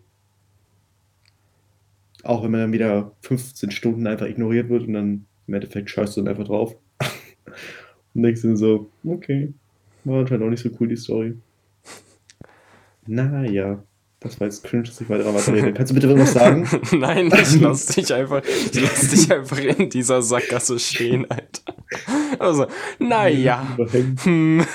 Auch 2.23 2.43
wenn 2.43 2.51
man 2.51 2.61
dann 2.61 2.73
wieder 2.73 3.11
15 3.21 3.69
Stunden 3.69 4.07
einfach 4.07 4.25
ignoriert 4.25 4.69
wird 4.69 4.87
und 4.87 4.93
dann 4.93 5.25
im 5.45 5.53
Endeffekt 5.53 5.89
scheißt 5.89 6.17
du 6.17 6.21
dann 6.21 6.29
einfach 6.29 6.45
drauf. 6.45 6.75
und 8.15 8.23
denkst 8.23 8.41
du 8.41 8.55
so, 8.55 8.89
okay, 9.05 9.53
war 10.03 10.21
anscheinend 10.21 10.45
auch 10.45 10.49
nicht 10.49 10.63
so 10.63 10.69
cool, 10.79 10.87
die 10.87 10.95
Story. 10.95 11.35
Naja, 13.05 13.83
das 14.27 14.39
war 14.39 14.47
jetzt 14.47 14.63
cringe, 14.63 14.83
dass 14.83 15.01
ich 15.01 15.09
weiter 15.09 15.53
rede. 15.53 15.73
Kannst 15.73 15.91
du 15.91 15.95
bitte 15.95 16.07
irgendwas 16.07 16.33
sagen? 16.33 16.67
Nein, 16.91 17.31
ich 17.41 17.59
lass 17.59 17.87
dich 17.87 18.13
einfach, 18.13 18.41
ich 18.43 18.79
lass 18.79 19.07
dich 19.09 19.31
einfach 19.31 19.59
in 19.59 19.89
dieser 19.89 20.21
Sackgasse 20.21 20.79
stehen, 20.79 21.29
Alter. 21.29 21.75
Also, 22.39 22.67
naja. 22.99 23.77
Hm. 24.23 24.65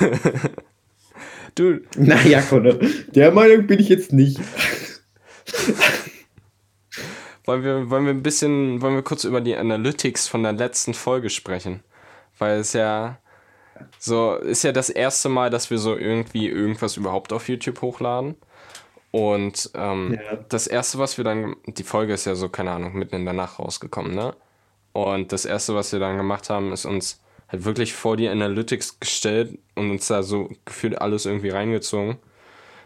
Du. 1.54 1.80
Naja, 1.96 2.40
Conor, 2.42 2.78
der 3.14 3.30
Meinung 3.30 3.66
bin 3.66 3.78
ich 3.78 3.88
jetzt 3.88 4.12
nicht. 4.12 4.40
wollen 7.44 7.62
wir, 7.62 7.90
wollen 7.90 8.06
wir 8.06 8.12
ein 8.12 8.22
bisschen, 8.22 8.80
wollen 8.80 8.94
wir 8.94 9.02
kurz 9.02 9.24
über 9.24 9.40
die 9.40 9.56
Analytics 9.56 10.28
von 10.28 10.42
der 10.42 10.52
letzten 10.52 10.94
Folge 10.94 11.28
sprechen? 11.28 11.80
Weil 12.38 12.60
es 12.60 12.72
ja 12.72 13.18
so, 13.98 14.34
ist 14.36 14.64
ja 14.64 14.72
das 14.72 14.90
erste 14.90 15.28
Mal, 15.28 15.50
dass 15.50 15.70
wir 15.70 15.78
so 15.78 15.96
irgendwie 15.96 16.48
irgendwas 16.48 16.96
überhaupt 16.96 17.32
auf 17.32 17.48
YouTube 17.48 17.82
hochladen. 17.82 18.36
Und 19.12 19.70
ähm, 19.74 20.14
ja. 20.14 20.38
das 20.48 20.66
erste, 20.66 20.98
was 20.98 21.18
wir 21.18 21.24
dann, 21.24 21.54
die 21.66 21.84
Folge 21.84 22.14
ist 22.14 22.24
ja 22.24 22.34
so, 22.34 22.48
keine 22.48 22.72
Ahnung, 22.72 22.94
mitten 22.94 23.14
in 23.14 23.24
der 23.24 23.34
Nacht 23.34 23.58
rausgekommen, 23.58 24.14
ne? 24.14 24.34
Und 24.92 25.32
das 25.32 25.44
erste, 25.44 25.74
was 25.74 25.92
wir 25.92 26.00
dann 26.00 26.16
gemacht 26.16 26.50
haben, 26.50 26.72
ist 26.72 26.86
uns 26.86 27.20
halt 27.48 27.64
wirklich 27.64 27.92
vor 27.92 28.16
die 28.16 28.28
Analytics 28.28 29.00
gestellt 29.00 29.58
und 29.74 29.90
uns 29.90 30.06
da 30.08 30.22
so 30.22 30.50
gefühlt 30.64 31.00
alles 31.00 31.26
irgendwie 31.26 31.50
reingezogen. 31.50 32.16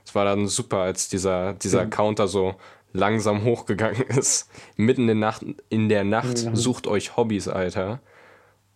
Es 0.05 0.15
war 0.15 0.25
dann 0.25 0.47
super, 0.47 0.79
als 0.79 1.09
dieser, 1.09 1.55
dieser 1.55 1.87
mhm. 1.87 1.91
Counter 1.91 2.29
so 2.29 2.57
langsam 2.93 3.45
hochgegangen 3.45 4.03
ist. 4.09 4.51
Mitten 4.77 5.03
in 5.03 5.07
der 5.07 5.17
Nacht, 5.17 5.45
in 5.69 5.89
der 5.89 6.05
Nacht 6.05 6.43
ja. 6.43 6.55
sucht 6.55 6.87
euch 6.87 7.17
Hobbys, 7.17 7.49
Alter. 7.49 8.01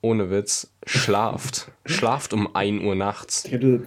Ohne 0.03 0.31
Witz, 0.31 0.73
schlaft. 0.87 1.71
schlaft 1.85 2.33
um 2.33 2.55
1 2.55 2.85
Uhr 2.85 2.95
nachts. 2.95 3.49
Ja, 3.51 3.59
du, 3.59 3.87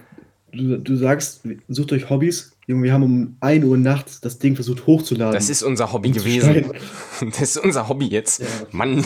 du, 0.54 0.78
du 0.78 0.96
sagst, 0.96 1.42
sucht 1.68 1.92
euch 1.92 2.10
Hobbys. 2.10 2.52
Junge, 2.66 2.84
wir 2.84 2.92
haben 2.92 3.02
um 3.02 3.36
1 3.40 3.64
Uhr 3.64 3.76
nachts 3.76 4.20
das 4.20 4.38
Ding 4.38 4.54
versucht 4.54 4.86
hochzuladen. 4.86 5.34
Das 5.34 5.50
ist 5.50 5.62
unser 5.62 5.92
Hobby 5.92 6.10
gewesen. 6.10 6.66
Das 7.20 7.56
ist 7.56 7.58
unser 7.58 7.88
Hobby 7.88 8.06
jetzt. 8.06 8.40
Ja. 8.40 8.46
Mann. 8.72 9.04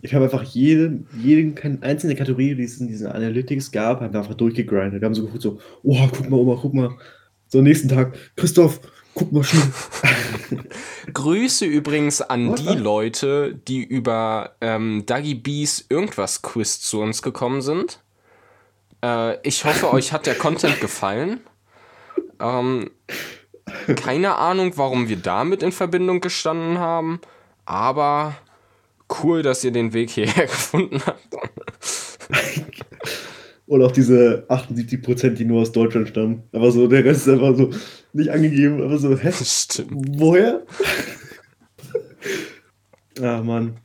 Ich 0.00 0.14
habe 0.14 0.24
einfach 0.24 0.42
jede, 0.42 1.00
jede 1.16 1.54
einzelne 1.82 2.16
Kategorie, 2.16 2.54
die 2.56 2.64
es 2.64 2.80
in 2.80 2.88
diesen 2.88 3.06
Analytics 3.06 3.70
gab, 3.70 4.00
haben 4.00 4.12
wir 4.12 4.20
einfach 4.20 4.34
durchgegrindet. 4.34 5.00
Wir 5.00 5.06
haben 5.06 5.14
so 5.14 5.24
geguckt, 5.24 5.42
so, 5.42 5.60
oh, 5.84 6.08
guck 6.10 6.28
mal, 6.28 6.38
Oma, 6.38 6.58
guck 6.60 6.74
mal. 6.74 6.90
So, 7.46 7.58
am 7.58 7.64
nächsten 7.64 7.88
Tag, 7.88 8.14
Christoph, 8.34 8.80
guck 9.14 9.30
mal 9.30 9.44
schon. 9.44 9.60
Grüße 11.12 11.66
übrigens 11.66 12.20
an 12.20 12.48
What? 12.48 12.60
die 12.60 12.78
Leute, 12.78 13.60
die 13.68 13.84
über 13.84 14.56
ähm, 14.60 15.04
Dagi 15.06 15.34
Bees 15.34 15.86
irgendwas 15.88 16.42
Quiz 16.42 16.80
zu 16.80 17.00
uns 17.00 17.22
gekommen 17.22 17.62
sind. 17.62 18.01
Äh, 19.02 19.46
ich 19.46 19.64
hoffe, 19.64 19.92
euch 19.92 20.12
hat 20.12 20.26
der 20.26 20.34
Content 20.34 20.80
gefallen. 20.80 21.40
Ähm, 22.40 22.90
keine 23.96 24.36
Ahnung, 24.36 24.72
warum 24.76 25.08
wir 25.08 25.16
damit 25.16 25.62
in 25.62 25.72
Verbindung 25.72 26.20
gestanden 26.20 26.78
haben, 26.78 27.20
aber 27.64 28.36
cool, 29.22 29.42
dass 29.42 29.64
ihr 29.64 29.72
den 29.72 29.92
Weg 29.92 30.10
hierher 30.10 30.46
gefunden 30.46 31.00
habt. 31.04 31.28
Und 33.66 33.82
auch 33.82 33.92
diese 33.92 34.44
78%, 34.48 35.30
die 35.30 35.44
nur 35.44 35.62
aus 35.62 35.72
Deutschland 35.72 36.08
stammen. 36.08 36.42
Aber 36.52 36.70
so, 36.72 36.86
der 36.86 37.04
Rest 37.04 37.26
ist 37.26 37.32
einfach 37.32 37.56
so 37.56 37.70
nicht 38.12 38.30
angegeben, 38.30 38.82
aber 38.82 38.98
so, 38.98 39.16
hä? 39.16 39.32
Stimmt. 39.32 40.20
Woher? 40.20 40.62
ah, 43.22 43.40
Mann. 43.42 43.78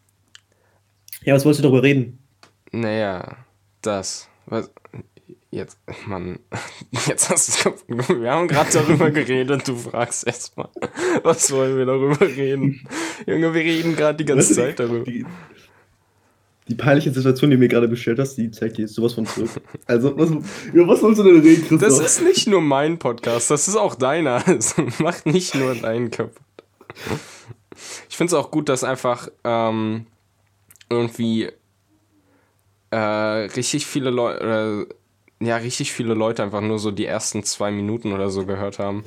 Ja, 1.24 1.36
was 1.36 1.46
wolltest 1.46 1.64
du 1.64 1.70
darüber 1.70 1.84
reden? 1.84 2.20
Naja, 2.72 3.38
das. 3.82 4.28
Was, 4.50 4.72
jetzt, 5.52 5.78
Mann, 6.08 6.40
jetzt 7.08 7.30
hast 7.30 7.66
du 7.66 7.72
Wir 8.22 8.32
haben 8.32 8.48
gerade 8.48 8.72
darüber 8.72 9.12
geredet, 9.12 9.68
du 9.68 9.76
fragst 9.76 10.26
erstmal, 10.26 10.70
was 11.24 11.52
wollen 11.52 11.78
wir 11.78 11.86
darüber 11.86 12.22
reden? 12.22 12.88
Junge, 13.26 13.54
wir 13.54 13.62
reden 13.62 13.96
gerade 13.96 14.18
die 14.18 14.26
ganze 14.26 14.50
weißt 14.50 14.56
Zeit 14.56 14.80
darüber. 14.80 15.04
Die, 15.04 15.26
die 16.70 16.76
peinliche 16.76 17.12
Situation, 17.12 17.50
die 17.50 17.58
du 17.58 17.60
mir 17.60 17.68
gerade 17.68 17.90
bestellt 17.90 18.20
hast, 18.20 18.36
die 18.36 18.50
zeigt 18.52 18.78
dir 18.78 18.88
sowas 18.88 19.14
von 19.14 19.26
zurück. 19.26 19.50
Also, 19.86 20.18
was, 20.18 20.32
über 20.72 20.88
was 20.88 21.02
sollst 21.02 21.20
du 21.20 21.24
denn 21.24 21.42
reden, 21.42 21.68
Christoph? 21.68 21.80
Das 21.82 22.00
ist 22.00 22.22
nicht 22.24 22.48
nur 22.48 22.62
mein 22.62 23.00
Podcast, 23.00 23.52
das 23.52 23.68
ist 23.68 23.76
auch 23.76 23.96
deiner. 23.96 24.44
Also, 24.48 24.86
mach 25.00 25.26
nicht 25.26 25.56
nur 25.56 25.76
deinen 25.76 26.10
kaputt. 26.10 26.42
Ich 28.10 28.16
finde 28.16 28.32
es 28.32 28.34
auch 28.34 28.50
gut, 28.50 28.70
dass 28.70 28.84
einfach 28.84 29.30
ähm, 29.44 30.08
irgendwie 30.90 31.50
äh, 32.92 32.98
richtig 32.98 33.86
viele 33.86 34.10
Leute, 34.10 34.88
ja, 35.40 35.58
richtig 35.58 35.92
viele 35.92 36.14
Leute 36.14 36.44
einfach 36.44 36.62
nur 36.62 36.80
so 36.80 36.92
die 36.92 37.06
ersten 37.06 37.44
zwei 37.44 37.72
Minuten 37.72 38.12
oder 38.14 38.30
so 38.30 38.46
gehört 38.46 38.80
haben. 38.80 39.04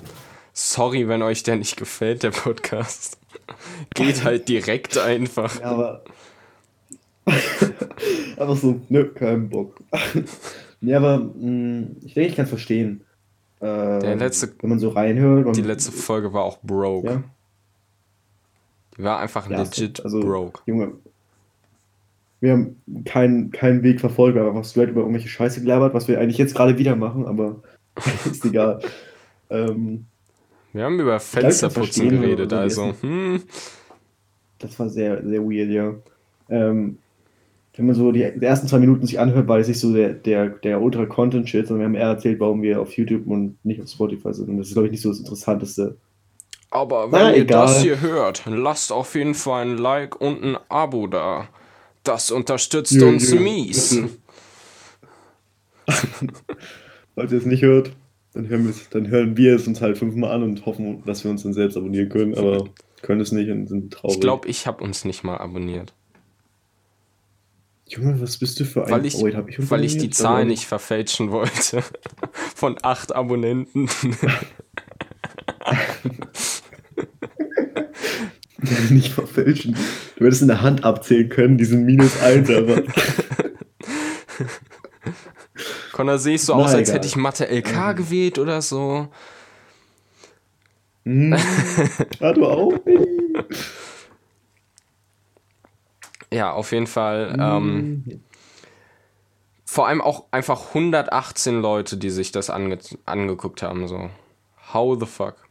Sorry, 0.53 1.09
wenn 1.09 1.23
euch 1.23 1.43
der 1.43 1.57
nicht 1.57 1.77
gefällt, 1.77 2.23
der 2.23 2.31
Podcast. 2.31 3.19
Geht 3.95 4.25
halt 4.25 4.49
direkt 4.49 4.99
einfach. 4.99 5.61
Ja, 5.61 5.67
aber. 5.67 6.05
einfach 8.37 8.57
so, 8.57 8.81
ne, 8.89 9.07
kein 9.07 9.49
Bock. 9.49 9.81
ja, 10.81 10.97
aber 10.99 11.19
mh, 11.19 11.33
mm, 11.35 11.97
ich 12.05 12.15
denke, 12.15 12.31
ich 12.31 12.37
kann 12.37 12.45
es 12.45 12.51
verstehen. 12.51 13.05
Äh, 13.61 14.01
der 14.01 14.17
letzte, 14.17 14.53
wenn 14.61 14.71
man 14.71 14.79
so 14.79 14.89
reinhört. 14.91 15.55
Die 15.57 15.63
letzte 15.63 15.93
Folge 15.93 16.33
war 16.33 16.45
auch 16.45 16.59
broke. 16.63 17.09
Ja? 17.09 17.23
Die 18.97 19.03
war 19.03 19.19
einfach 19.19 19.49
ja, 19.51 19.63
legit 19.63 20.03
also, 20.03 20.21
broke. 20.21 20.63
Junge, 20.67 20.93
wir 22.41 22.53
haben 22.53 22.77
keinen 23.05 23.51
keinen 23.51 23.83
Weg 23.83 24.01
verfolgt, 24.01 24.35
wir 24.35 24.43
haben 24.43 24.57
einfach 24.57 24.69
straight 24.69 24.91
über 24.91 25.01
irgendwelche 25.01 25.29
Scheiße 25.29 25.61
gelabert, 25.61 25.95
was 25.95 26.09
wir 26.09 26.19
eigentlich 26.21 26.39
jetzt 26.39 26.55
gerade 26.55 26.79
wieder 26.79 26.97
machen, 26.97 27.27
aber 27.27 27.63
ist 28.31 28.45
egal. 28.45 28.81
Ähm, 29.51 30.07
wir 30.73 30.85
haben 30.85 31.01
über 31.01 31.19
Fensterputzen 31.19 32.09
geredet, 32.09 32.53
also. 32.53 32.95
Hm. 33.01 33.43
Das 34.59 34.79
war 34.79 34.89
sehr, 34.89 35.27
sehr 35.27 35.43
weird, 35.43 35.71
ja. 35.71 35.95
Ähm, 36.49 36.99
wenn 37.77 37.87
man 37.87 37.95
so 37.95 38.13
die, 38.13 38.23
ersten 38.23 38.69
zwei 38.69 38.79
Minuten 38.79 39.07
sich 39.07 39.19
anhört, 39.19 39.49
war 39.49 39.59
es 39.59 39.69
nicht 39.69 39.81
so 39.81 39.95
der, 39.95 40.11
der, 40.13 40.51
der 40.51 40.83
Ultra-Content-Shit, 40.83 41.67
sondern 41.67 41.81
wir 41.81 41.87
haben 41.87 42.03
eher 42.03 42.15
erzählt, 42.15 42.39
warum 42.41 42.63
wir 42.63 42.81
auf 42.81 42.93
YouTube 42.93 43.27
und 43.27 43.57
nicht 43.65 43.81
auf 43.81 43.89
Spotify 43.89 44.35
sind. 44.35 44.51
Und 44.51 44.59
das 44.59 44.69
ist, 44.69 44.75
glaube 44.75 44.89
ich, 44.89 44.93
nicht 44.93 45.03
so 45.03 45.09
das 45.09 45.21
Interessanteste. 45.21 45.97
Aber 46.71 47.11
wenn 47.11 47.23
Na, 47.23 47.31
ihr 47.31 47.43
egal. 47.43 47.67
das 47.67 47.81
hier 47.81 48.01
hört, 48.01 48.45
lasst 48.47 48.93
auf 48.93 49.15
jeden 49.15 49.35
Fall 49.35 49.65
ein 49.65 49.79
Like 49.79 50.21
und 50.21 50.43
ein 50.43 50.57
Abo 50.69 51.07
da. 51.07 51.49
Das 52.05 52.31
unterstützt 52.31 53.01
uns 53.01 53.33
mies. 53.33 53.99
Falls 57.15 57.33
ihr 57.33 57.39
es 57.39 57.47
nicht 57.47 57.63
hört, 57.63 57.93
dann 58.33 58.49
hören, 58.49 58.75
dann 58.91 59.09
hören 59.09 59.37
wir 59.37 59.57
es 59.57 59.67
uns 59.67 59.81
halt 59.81 59.99
fünfmal 59.99 60.33
an 60.33 60.43
und 60.43 60.67
hoffen, 60.67 61.03
dass 61.05 61.25
wir 61.25 61.31
uns 61.31 61.43
dann 61.43 61.53
selbst 61.53 61.77
abonnieren 61.77 62.09
können, 62.09 62.35
aber 62.35 62.69
können 63.03 63.21
es 63.21 63.33
nicht 63.33 63.51
und 63.51 63.67
sind 63.67 63.93
traurig. 63.93 64.17
Ich 64.17 64.21
glaube, 64.21 64.49
ich 64.49 64.67
habe 64.67 64.85
uns 64.85 65.05
nicht 65.05 65.25
mal 65.25 65.39
abonniert. 65.39 65.93
Junge, 67.89 68.21
was 68.21 68.39
bist 68.39 68.61
du 68.61 68.65
für 68.65 68.85
ein... 68.85 68.93
Weil 68.93 69.05
ich, 69.05 69.17
oh, 69.17 69.27
ich, 69.27 69.71
weil 69.71 69.85
ich 69.85 69.99
die 69.99 70.11
Zahl 70.11 70.45
nicht 70.45 70.67
verfälschen 70.67 71.33
wollte. 71.33 71.83
Von 72.55 72.79
acht 72.83 73.13
Abonnenten. 73.13 73.89
nicht 78.91 79.13
verfälschen. 79.13 79.77
Du 80.21 80.27
hättest 80.27 80.43
in 80.43 80.49
der 80.49 80.61
Hand 80.61 80.85
abzählen 80.85 81.31
können, 81.31 81.57
diesen 81.57 81.87
minus 81.87 82.21
1, 82.21 82.51
aber. 82.51 82.83
Connor, 85.93 86.19
sehe 86.19 86.35
ich 86.35 86.43
so 86.43 86.55
Na, 86.55 86.65
aus, 86.65 86.75
als 86.75 86.93
hätte 86.93 87.07
ich 87.07 87.17
Mathe 87.17 87.47
LK 87.47 87.75
mhm. 87.75 87.97
gewählt 87.97 88.39
oder 88.39 88.61
so. 88.61 89.09
Mhm. 91.05 91.33
ah, 92.21 92.33
du 92.35 92.45
auch? 92.45 92.75
ja, 96.31 96.53
auf 96.53 96.71
jeden 96.73 96.87
Fall. 96.87 97.35
Ähm, 97.41 98.21
vor 99.65 99.89
allem 99.89 100.03
auch 100.03 100.27
einfach 100.33 100.75
118 100.75 101.63
Leute, 101.63 101.97
die 101.97 102.11
sich 102.11 102.31
das 102.31 102.51
ange 102.51 102.79
angeguckt 103.07 103.63
haben. 103.63 103.89
So, 103.89 104.11
how 104.75 105.01
the 105.01 105.07
fuck? 105.07 105.49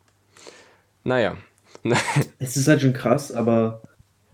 Naja. 1.04 1.38
es 2.38 2.56
ist 2.56 2.68
halt 2.68 2.82
schon 2.82 2.94
krass, 2.94 3.32
aber 3.32 3.82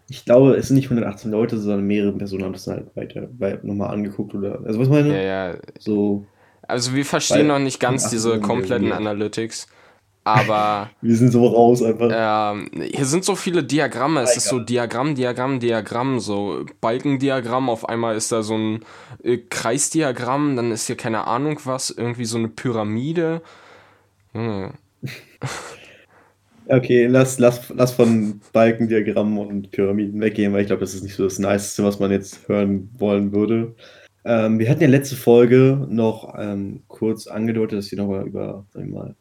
ich 0.07 0.25
glaube, 0.25 0.55
es 0.55 0.67
sind 0.67 0.75
nicht 0.75 0.85
118 0.85 1.31
Leute, 1.31 1.57
sondern 1.57 1.85
mehrere 1.85 2.13
Personen 2.13 2.43
haben 2.43 2.53
das 2.53 2.67
halt 2.67 2.95
weiter, 2.95 3.27
weiter 3.39 3.65
nochmal 3.65 3.91
angeguckt 3.91 4.35
oder. 4.35 4.59
Also 4.63 4.79
was 4.79 4.87
meine? 4.87 5.09
Ja, 5.09 5.49
ja. 5.51 5.57
So. 5.79 6.25
Also 6.67 6.93
wir 6.93 7.05
verstehen 7.05 7.47
noch 7.47 7.59
nicht 7.59 7.79
ganz 7.79 8.09
diese 8.09 8.39
kompletten 8.39 8.91
Analytics. 8.91 9.67
Aber. 10.23 10.89
wir 11.01 11.15
sind 11.15 11.31
so 11.31 11.47
raus 11.47 11.81
einfach. 11.81 12.09
Ähm, 12.11 12.69
hier 12.91 13.05
sind 13.05 13.25
so 13.25 13.35
viele 13.35 13.63
Diagramme. 13.63 14.21
Es 14.21 14.37
ist 14.37 14.47
so 14.47 14.59
Diagramm, 14.59 15.15
Diagramm, 15.15 15.59
Diagramm, 15.59 16.19
so 16.19 16.65
Balkendiagramm. 16.81 17.69
Auf 17.69 17.89
einmal 17.89 18.15
ist 18.15 18.31
da 18.31 18.43
so 18.43 18.55
ein 18.55 18.85
äh, 19.23 19.37
Kreisdiagramm. 19.37 20.55
Dann 20.55 20.71
ist 20.71 20.87
hier 20.87 20.97
keine 20.97 21.25
Ahnung 21.25 21.59
was. 21.65 21.89
Irgendwie 21.89 22.25
so 22.25 22.37
eine 22.37 22.49
Pyramide. 22.49 23.41
Junge. 24.33 24.73
Okay, 26.67 27.05
lass, 27.05 27.37
lass, 27.37 27.69
lass 27.69 27.91
von 27.91 28.41
Balkendiagrammen 28.51 29.37
und 29.37 29.71
Pyramiden 29.71 30.19
weggehen, 30.19 30.51
weil 30.51 30.61
ich 30.61 30.67
glaube, 30.67 30.79
das 30.79 30.95
ist 30.95 31.03
nicht 31.03 31.15
so 31.15 31.23
das 31.23 31.37
Niceste, 31.37 31.83
was 31.83 31.99
man 31.99 32.11
jetzt 32.11 32.47
hören 32.47 32.89
wollen 32.97 33.31
würde. 33.31 33.75
Ähm, 34.23 34.57
wir 34.57 34.67
hatten 34.69 34.81
ja 34.81 34.87
letzte 34.87 35.15
Folge 35.15 35.85
noch 35.87 36.33
ähm, 36.39 36.81
kurz 36.87 37.27
angedeutet, 37.27 37.77
dass 37.77 37.91
wir 37.91 37.99
nochmal 37.99 38.25
über, 38.25 38.65
sagen 38.73 38.91
wir 38.91 38.99
mal, 38.99 39.15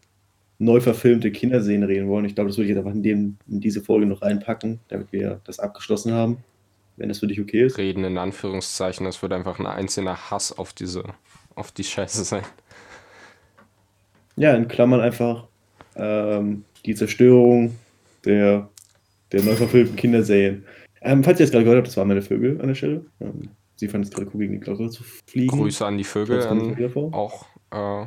neu 0.59 0.81
verfilmte 0.81 1.31
Kinderserien 1.31 1.83
reden 1.83 2.09
wollen. 2.09 2.25
Ich 2.25 2.35
glaube, 2.35 2.49
das 2.49 2.57
würde 2.57 2.71
ich 2.71 2.71
jetzt 2.71 2.79
einfach 2.79 2.95
in, 2.95 3.03
dem, 3.03 3.37
in 3.47 3.61
diese 3.61 3.83
Folge 3.83 4.07
noch 4.07 4.23
reinpacken, 4.23 4.81
damit 4.89 5.13
wir 5.13 5.41
das 5.45 5.59
abgeschlossen 5.59 6.13
haben. 6.13 6.39
Wenn 6.97 7.09
das 7.09 7.19
für 7.19 7.27
dich 7.27 7.41
okay 7.41 7.67
ist. 7.67 7.77
Reden 7.77 8.05
in 8.05 8.17
Anführungszeichen, 8.17 9.05
das 9.05 9.21
wird 9.21 9.33
einfach 9.33 9.59
ein 9.59 9.67
einzelner 9.67 10.31
Hass 10.31 10.57
auf 10.57 10.73
diese, 10.73 11.03
auf 11.57 11.73
die 11.73 11.85
Scheiße 11.85 12.25
sein. 12.25 12.45
Ja, 14.37 14.55
in 14.55 14.69
Klammern 14.69 15.01
einfach 15.01 15.49
ähm, 15.97 16.65
die 16.85 16.95
Zerstörung 16.95 17.77
der, 18.25 18.69
der 19.33 19.43
neu 19.43 19.55
verfilmten 19.55 19.97
Kinderserien. 19.97 20.65
Ähm, 21.01 21.23
falls 21.23 21.41
ihr 21.41 21.45
es 21.45 21.51
gerade 21.51 21.65
gehört 21.65 21.79
habt, 21.79 21.89
das 21.89 21.97
waren 21.97 22.09
meine 22.09 22.23
Vögel 22.23 22.61
an 22.61 22.69
der 22.69 22.75
Stelle. 22.75 23.05
Ähm, 23.21 23.51
sie 23.77 23.89
fanden 23.89 24.07
es 24.07 24.13
gerade 24.13 24.31
cool, 24.33 24.41
gegen 24.41 24.55
die 24.55 24.61
Glocke 24.61 24.89
zu 24.89 25.05
fliegen. 25.27 25.57
Grüße 25.57 25.85
an 25.85 25.99
die 25.99 26.05
Vögel. 26.05 26.47
An, 26.47 27.13
auch, 27.13 27.47
äh, 27.71 28.07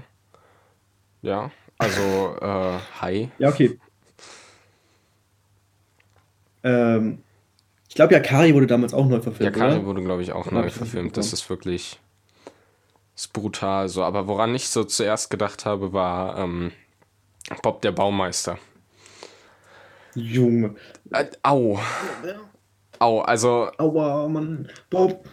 ja, 1.21 1.51
also, 1.77 2.35
äh, 2.41 2.79
hi. 3.01 3.29
Ja, 3.37 3.49
okay. 3.49 3.79
Ähm, 6.63 7.19
ich 7.87 7.95
glaube, 7.95 8.13
ja, 8.13 8.19
Kari 8.19 8.53
wurde 8.53 8.67
damals 8.67 8.93
auch 8.93 9.07
neu 9.07 9.21
verfilmt. 9.21 9.55
Ja, 9.55 9.67
Kari 9.67 9.85
wurde, 9.85 10.01
glaube 10.01 10.23
ich, 10.23 10.31
auch 10.31 10.49
neu 10.51 10.69
verfilmt. 10.69 11.17
Das 11.17 11.33
ist 11.33 11.49
wirklich 11.49 11.99
ist 13.17 13.33
brutal 13.33 13.89
so. 13.89 14.03
Aber 14.03 14.27
woran 14.27 14.53
ich 14.55 14.69
so 14.69 14.83
zuerst 14.83 15.29
gedacht 15.29 15.65
habe, 15.65 15.91
war 15.91 16.37
ähm, 16.37 16.71
Bob 17.61 17.81
der 17.81 17.91
Baumeister. 17.91 18.57
Junge. 20.15 20.75
Äh, 21.11 21.25
au. 21.43 21.79
Au, 22.99 23.19
also. 23.21 23.69
Aua, 23.77 24.27
Mann. 24.27 24.69
Bob. 24.89 25.27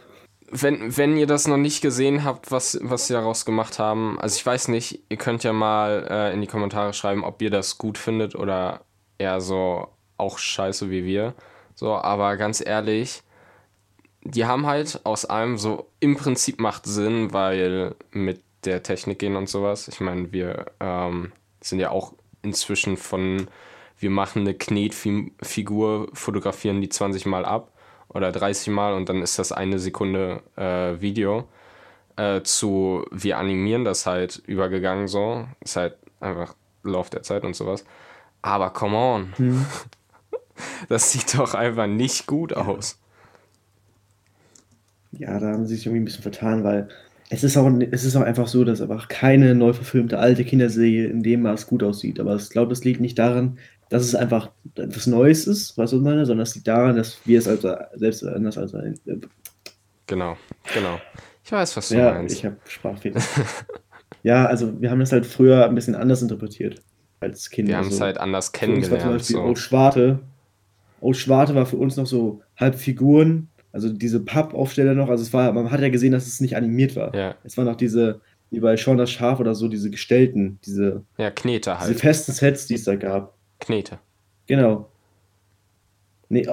Wenn, 0.51 0.97
wenn 0.97 1.17
ihr 1.17 1.27
das 1.27 1.49
noch 1.49 1.57
nicht 1.57 1.81
gesehen 1.81 2.23
habt, 2.23 2.53
was, 2.53 2.79
was 2.83 3.09
sie 3.09 3.15
daraus 3.15 3.45
gemacht 3.45 3.79
haben, 3.79 4.21
also 4.21 4.37
ich 4.37 4.47
weiß 4.47 4.69
nicht, 4.69 5.05
ihr 5.09 5.17
könnt 5.17 5.43
ja 5.43 5.53
mal 5.53 6.07
äh, 6.09 6.33
in 6.33 6.41
die 6.41 6.47
Kommentare 6.47 6.93
schreiben, 6.93 7.25
ob 7.25 7.43
ihr 7.43 7.51
das 7.51 7.79
gut 7.79 7.99
findet 7.99 8.37
oder 8.37 8.83
eher 9.19 9.41
so 9.41 9.89
auch 10.17 10.39
scheiße 10.39 10.91
wie 10.91 11.05
wir. 11.05 11.35
So, 11.75 11.95
aber 11.95 12.37
ganz 12.37 12.65
ehrlich, 12.65 13.23
die 14.23 14.45
haben 14.45 14.67
halt 14.67 15.01
aus 15.05 15.25
allem 15.25 15.59
so 15.59 15.91
im 15.99 16.17
Prinzip 16.17 16.61
macht 16.61 16.87
Sinn, 16.87 17.33
weil 17.33 17.97
mit 18.13 18.43
der 18.65 18.83
Technik 18.83 19.19
gehen 19.19 19.37
und 19.37 19.49
sowas. 19.49 19.89
Ich 19.89 20.01
meine, 20.01 20.33
wir 20.33 20.67
ähm, 20.79 21.33
sind 21.69 21.81
ja 21.81 21.91
auch 21.91 22.13
inzwischen 22.43 22.97
von, 22.97 23.49
wir 23.99 24.11
machen 24.11 24.41
eine 24.41 24.55
Knetfigur, 24.55 26.09
fotografieren 26.13 26.81
die 26.81 26.89
20 26.89 27.27
Mal 27.27 27.45
ab 27.45 27.73
oder 28.09 28.33
30 28.33 28.69
Mal 28.69 28.95
und 28.95 29.09
dann 29.09 29.23
ist 29.23 29.39
das 29.39 29.53
eine 29.53 29.79
Sekunde 29.79 30.43
äh, 30.57 31.01
Video. 31.01 31.49
Äh, 32.17 32.43
zu, 32.43 33.05
wir 33.11 33.39
animieren 33.39 33.85
das 33.85 34.07
halt 34.07 34.37
übergegangen 34.47 35.09
so. 35.09 35.49
Ist 35.61 35.77
halt 35.77 35.97
einfach 36.21 36.55
Lauf 36.85 37.11
der 37.11 37.23
Zeit 37.23 37.45
und 37.45 37.57
sowas. 37.57 37.85
Aber 38.43 38.71
come 38.71 38.97
on. 38.97 39.33
Hm. 39.37 39.67
Das 40.89 41.11
sieht 41.11 41.37
doch 41.37 41.55
einfach 41.55 41.89
nicht 41.89 42.29
gut 42.29 42.53
aus. 42.53 43.01
Ja, 45.11 45.39
da 45.41 45.49
haben 45.49 45.67
sie 45.67 45.75
sich 45.75 45.87
irgendwie 45.87 46.03
ein 46.03 46.05
bisschen 46.05 46.23
vertan, 46.23 46.63
weil 46.63 46.89
es 47.31 47.43
ist 47.43 47.57
auch, 47.57 47.71
es 47.91 48.05
ist 48.05 48.17
auch 48.17 48.23
einfach 48.23 48.47
so, 48.47 48.65
dass 48.65 48.81
einfach 48.81 49.09
keine 49.09 49.55
neu 49.55 49.73
verfilmte 49.73 50.19
alte 50.19 50.45
Kinderserie 50.45 51.07
in 51.07 51.23
dem 51.23 51.43
Maß 51.43 51.67
gut 51.67 51.83
aussieht. 51.83 52.21
Aber 52.21 52.37
ich 52.37 52.51
glaube, 52.51 52.71
das 52.71 52.85
liegt 52.85 53.01
nicht 53.01 53.19
daran, 53.19 53.59
dass 53.89 54.03
es 54.03 54.15
einfach 54.15 54.51
etwas 54.77 55.07
Neues 55.07 55.47
ist, 55.47 55.77
was 55.79 55.93
ich 55.93 56.01
meine, 56.01 56.27
sondern 56.27 56.43
es 56.43 56.55
liegt 56.55 56.69
daran, 56.69 56.97
dass 56.97 57.19
wir 57.25 57.39
es 57.39 57.49
also 57.49 57.77
selbst 57.95 58.25
anders 58.25 58.59
als 58.59 58.75
ein. 58.75 58.99
Äh, 59.07 59.17
genau, 60.07 60.37
genau. 60.73 60.99
Ich 61.45 61.53
weiß, 61.53 61.77
was 61.77 61.89
du 61.89 61.97
ja, 61.97 62.13
meinst. 62.13 62.37
Ich 62.37 62.45
habe 62.45 62.57
Sprachfehler. 62.67 63.21
ja, 64.23 64.47
also 64.47 64.81
wir 64.81 64.91
haben 64.91 65.01
das 65.01 65.13
halt 65.13 65.27
früher 65.27 65.67
ein 65.67 65.75
bisschen 65.75 65.95
anders 65.95 66.23
interpretiert 66.23 66.83
als 67.21 67.51
Kinder. 67.51 67.73
Wir 67.73 67.77
haben 67.79 67.89
es 67.89 67.99
so. 67.99 68.05
halt 68.05 68.19
anders 68.19 68.53
kennengelernt. 68.53 69.03
Für 69.03 69.11
uns 69.11 69.13
war 69.13 69.19
zum 69.19 69.19
Beispiel 69.19 69.37
so. 69.37 69.43
Old 69.43 69.59
Schwarte. 69.59 70.19
Old 71.01 71.17
Schwarte 71.17 71.55
war 71.55 71.67
für 71.67 71.77
uns 71.77 71.97
noch 71.97 72.07
so 72.07 72.43
halb 72.57 72.77
Figuren, 72.77 73.49
also 73.75 73.93
diese 73.93 74.21
Pappaufsteller 74.21 74.95
noch, 74.95 75.09
also 75.09 75.23
es 75.23 75.33
war, 75.33 75.53
man 75.53 75.73
hat 75.73 75.81
ja 75.81 75.89
gesehen, 75.89 76.13
dass 76.13 76.29
es 76.29 76.41
nicht 76.41 76.57
animiert 76.57 76.95
war. 76.95 77.13
Ja. 77.13 77.35
Es 77.43 77.57
waren 77.57 77.67
noch 77.67 77.75
diese, 77.75 78.21
wie 78.51 78.61
bei 78.61 78.77
Shaun 78.77 78.99
das 78.99 79.11
Schaf 79.11 79.41
oder 79.41 79.57
so, 79.57 79.67
diese 79.67 79.91
gestellten, 79.91 80.61
diese, 80.65 81.03
ja, 81.19 81.33
Knete 81.33 81.77
halt. 81.77 81.91
diese 81.91 81.99
festen 81.99 82.31
Sets, 82.31 82.69
die 82.69 82.75
es 82.75 82.85
da 82.85 82.95
gab. 82.95 83.35
Knete. 83.59 83.99
Genau. 84.47 84.89
Nee, 86.29 86.47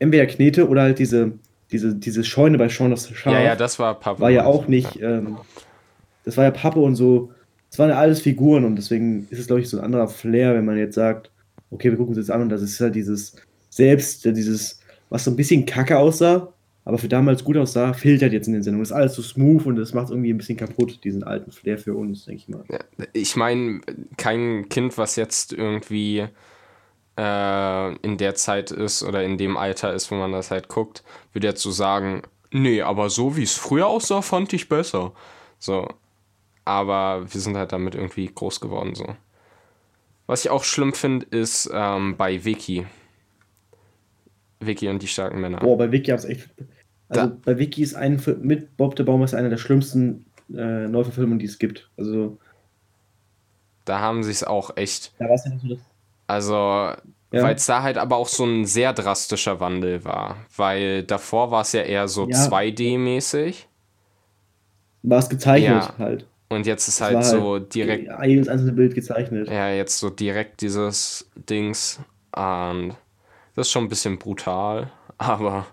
entweder 0.00 0.26
Knete 0.26 0.68
oder 0.68 0.82
halt 0.82 0.98
diese, 0.98 1.38
diese, 1.70 1.94
diese 1.94 2.24
Scheune 2.24 2.58
bei 2.58 2.68
Shaun 2.68 2.90
das 2.90 3.08
Schaf. 3.08 3.32
Ja, 3.32 3.40
ja, 3.40 3.54
das 3.54 3.78
war 3.78 3.98
Pappe. 4.00 4.20
War 4.20 4.30
ja 4.30 4.44
auch 4.44 4.66
nicht. 4.66 5.00
Ähm, 5.00 5.38
das 6.24 6.36
war 6.36 6.42
ja 6.42 6.50
Pappe 6.50 6.80
und 6.80 6.96
so, 6.96 7.30
das 7.70 7.78
waren 7.78 7.90
ja 7.90 7.98
alles 7.98 8.20
Figuren 8.20 8.64
und 8.64 8.74
deswegen 8.74 9.28
ist 9.30 9.38
es, 9.38 9.46
glaube 9.46 9.60
ich, 9.60 9.68
so 9.68 9.78
ein 9.78 9.84
anderer 9.84 10.08
Flair, 10.08 10.54
wenn 10.54 10.64
man 10.64 10.76
jetzt 10.76 10.96
sagt, 10.96 11.30
okay, 11.70 11.90
wir 11.90 11.98
gucken 11.98 12.16
uns 12.16 12.18
jetzt 12.18 12.32
an 12.32 12.42
und 12.42 12.48
das 12.48 12.62
ist 12.62 12.80
halt 12.80 12.96
dieses, 12.96 13.36
selbst 13.70 14.24
dieses, 14.24 14.80
was 15.08 15.22
so 15.22 15.30
ein 15.30 15.36
bisschen 15.36 15.66
kacke 15.66 15.96
aussah, 15.96 16.53
aber 16.84 16.98
für 16.98 17.08
damals 17.08 17.44
gut 17.44 17.56
aussah, 17.56 17.94
filtert 17.94 18.32
jetzt 18.32 18.46
in 18.46 18.52
den 18.52 18.62
Sendungen. 18.62 18.82
Ist 18.82 18.92
alles 18.92 19.14
so 19.14 19.22
smooth 19.22 19.64
und 19.66 19.76
das 19.76 19.94
macht 19.94 20.10
irgendwie 20.10 20.32
ein 20.32 20.36
bisschen 20.36 20.58
kaputt, 20.58 21.02
diesen 21.02 21.24
alten 21.24 21.50
Flair 21.50 21.78
für 21.78 21.94
uns, 21.94 22.26
denke 22.26 22.42
ich 22.42 22.48
mal. 22.48 22.64
Ja, 22.70 22.80
ich 23.12 23.36
meine, 23.36 23.80
kein 24.16 24.68
Kind, 24.68 24.98
was 24.98 25.16
jetzt 25.16 25.52
irgendwie 25.52 26.26
äh, 27.16 27.96
in 27.96 28.18
der 28.18 28.34
Zeit 28.34 28.70
ist 28.70 29.02
oder 29.02 29.24
in 29.24 29.38
dem 29.38 29.56
Alter 29.56 29.94
ist, 29.94 30.10
wo 30.10 30.16
man 30.16 30.32
das 30.32 30.50
halt 30.50 30.68
guckt, 30.68 31.02
würde 31.32 31.46
jetzt 31.46 31.62
so 31.62 31.70
sagen, 31.70 32.22
nee, 32.50 32.82
aber 32.82 33.08
so 33.08 33.36
wie 33.36 33.44
es 33.44 33.54
früher 33.54 33.86
aussah, 33.86 34.20
fand 34.20 34.52
ich 34.52 34.68
besser. 34.68 35.12
So. 35.58 35.88
Aber 36.66 37.26
wir 37.32 37.40
sind 37.40 37.56
halt 37.56 37.72
damit 37.72 37.94
irgendwie 37.94 38.26
groß 38.26 38.60
geworden, 38.60 38.94
so. 38.94 39.16
Was 40.26 40.44
ich 40.44 40.50
auch 40.50 40.64
schlimm 40.64 40.94
finde, 40.94 41.26
ist 41.26 41.70
ähm, 41.72 42.16
bei 42.16 42.44
Vicky. 42.44 42.86
Vicky 44.66 44.88
und 44.88 45.02
die 45.02 45.06
starken 45.06 45.40
Männer. 45.40 45.58
Boah, 45.58 45.76
bei 45.78 45.90
Vicky 45.90 46.10
hab's 46.10 46.24
echt. 46.24 46.48
Also 47.08 47.26
da. 47.26 47.36
bei 47.44 47.58
Vicky 47.58 47.82
ist 47.82 47.94
ein 47.94 48.20
mit 48.42 48.76
Bob 48.76 48.96
der 48.96 49.04
Baum 49.04 49.22
ist 49.22 49.34
einer 49.34 49.50
der 49.50 49.58
schlimmsten 49.58 50.26
äh, 50.52 50.88
Neuverfilmungen, 50.88 51.38
die 51.38 51.46
es 51.46 51.58
gibt. 51.58 51.90
Also. 51.96 52.38
Da 53.84 54.00
haben 54.00 54.22
sie 54.22 54.30
es 54.30 54.44
auch 54.44 54.76
echt. 54.76 55.12
Da 55.18 55.26
war 55.26 55.34
es 55.34 55.44
ja 55.44 55.50
nicht 55.50 55.62
so 55.62 55.68
das. 55.68 55.78
Also, 56.26 56.54
ja. 56.54 56.96
weil 57.30 57.54
es 57.56 57.66
da 57.66 57.82
halt 57.82 57.98
aber 57.98 58.16
auch 58.16 58.28
so 58.28 58.44
ein 58.44 58.64
sehr 58.64 58.92
drastischer 58.92 59.60
Wandel 59.60 60.04
war. 60.04 60.36
Weil 60.56 61.02
davor 61.02 61.50
war 61.50 61.62
es 61.62 61.72
ja 61.72 61.82
eher 61.82 62.08
so 62.08 62.28
ja. 62.28 62.36
2D-mäßig. 62.36 63.66
War 65.02 65.18
es 65.18 65.28
gezeichnet 65.28 65.84
ja. 65.84 65.98
halt. 65.98 66.26
Und 66.48 66.66
jetzt 66.66 66.88
ist 66.88 67.00
halt, 67.00 67.16
halt 67.16 67.26
so 67.26 67.58
direkt. 67.58 68.10
Jedes 68.24 68.48
einzelne 68.48 68.72
Bild 68.72 68.94
gezeichnet. 68.94 69.48
Ja, 69.48 69.70
jetzt 69.70 69.98
so 69.98 70.08
direkt 70.08 70.60
dieses 70.60 71.28
Dings. 71.36 72.00
Und 72.34 72.96
das 73.54 73.68
ist 73.68 73.72
schon 73.72 73.84
ein 73.84 73.88
bisschen 73.88 74.18
brutal, 74.18 74.90
aber 75.18 75.66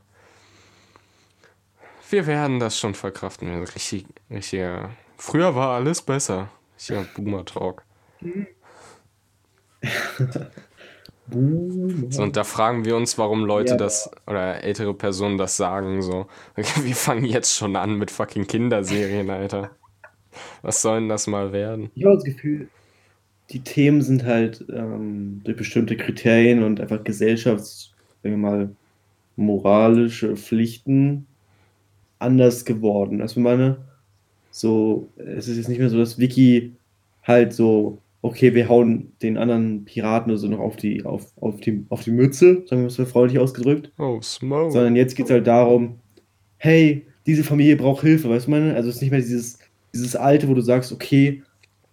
wir 2.10 2.28
werden 2.28 2.60
das 2.60 2.78
schon 2.78 2.94
verkraften. 2.94 3.64
Richtig, 3.64 4.06
richtiger. 4.30 4.92
Früher 5.18 5.56
war 5.56 5.76
alles 5.76 6.02
besser. 6.02 6.50
Richtiger 6.76 7.06
Boomer-Talk. 7.16 7.84
so, 12.10 12.22
und 12.22 12.36
da 12.36 12.44
fragen 12.44 12.86
wir 12.86 12.96
uns, 12.96 13.18
warum 13.18 13.46
Leute 13.46 13.72
ja, 13.72 13.78
das 13.78 14.12
oder 14.28 14.64
ältere 14.64 14.94
Personen 14.94 15.38
das 15.38 15.58
sagen. 15.58 16.02
So, 16.02 16.28
wir 16.56 16.96
fangen 16.96 17.26
jetzt 17.26 17.56
schon 17.56 17.76
an 17.76 17.96
mit 17.96 18.12
fucking 18.12 18.46
Kinderserien, 18.46 19.30
Alter. 19.30 19.72
Was 20.62 20.82
soll 20.82 21.00
denn 21.00 21.10
das 21.10 21.28
mal 21.28 21.52
werden? 21.52 21.92
Ich 21.96 22.06
habe 22.06 22.16
das 22.16 22.24
Gefühl, 22.24 22.70
die 23.50 23.60
Themen 23.60 24.02
sind 24.02 24.24
halt 24.24 24.66
ähm, 24.74 25.42
durch 25.44 25.58
bestimmte 25.58 25.98
Kriterien 25.98 26.64
und 26.64 26.80
einfach 26.80 27.04
gesellschafts, 27.04 27.94
sagen 28.24 28.36
wir 28.36 28.50
mal, 28.50 28.76
moralische 29.36 30.36
Pflichten 30.38 31.26
anders 32.20 32.66
geworden. 32.66 33.22
Also 33.22 33.40
meine, 33.40 33.78
so, 34.52 35.10
es 35.18 35.48
ist 35.48 35.58
jetzt 35.58 35.70
nicht 35.70 35.80
mehr 35.80 35.90
so, 35.90 35.98
dass 35.98 36.20
Wiki 36.20 36.74
halt 37.24 37.54
so, 37.54 37.98
okay, 38.22 38.54
wir 38.54 38.70
hauen 38.70 39.12
den 39.22 39.38
anderen 39.38 39.86
Piraten 39.86 40.32
oder 40.32 40.40
so 40.40 40.48
noch 40.48 40.60
auf 40.60 40.76
die, 40.76 41.04
auf, 41.06 41.26
auf 41.38 41.60
die, 41.60 41.86
auf 41.90 42.04
die 42.04 42.12
Mütze, 42.12 42.64
sagen 42.68 42.82
wir 42.82 42.88
es 42.88 42.98
mal 42.98 43.06
freundlich 43.06 43.40
ausgedrückt. 43.40 43.92
Oh, 43.98 44.22
smoke. 44.22 44.72
Sondern 44.72 44.96
jetzt 44.96 45.16
geht 45.16 45.26
es 45.26 45.32
halt 45.32 45.48
darum, 45.48 46.00
hey, 46.58 47.06
diese 47.26 47.44
Familie 47.44 47.76
braucht 47.76 48.02
Hilfe, 48.02 48.30
weißt 48.30 48.48
du 48.48 48.52
meine? 48.52 48.76
Also 48.76 48.90
es 48.90 48.96
ist 48.96 49.02
nicht 49.02 49.12
mehr 49.12 49.20
dieses, 49.20 49.60
dieses 49.94 50.16
alte, 50.16 50.48
wo 50.48 50.54
du 50.54 50.62
sagst, 50.62 50.92
okay, 50.92 51.44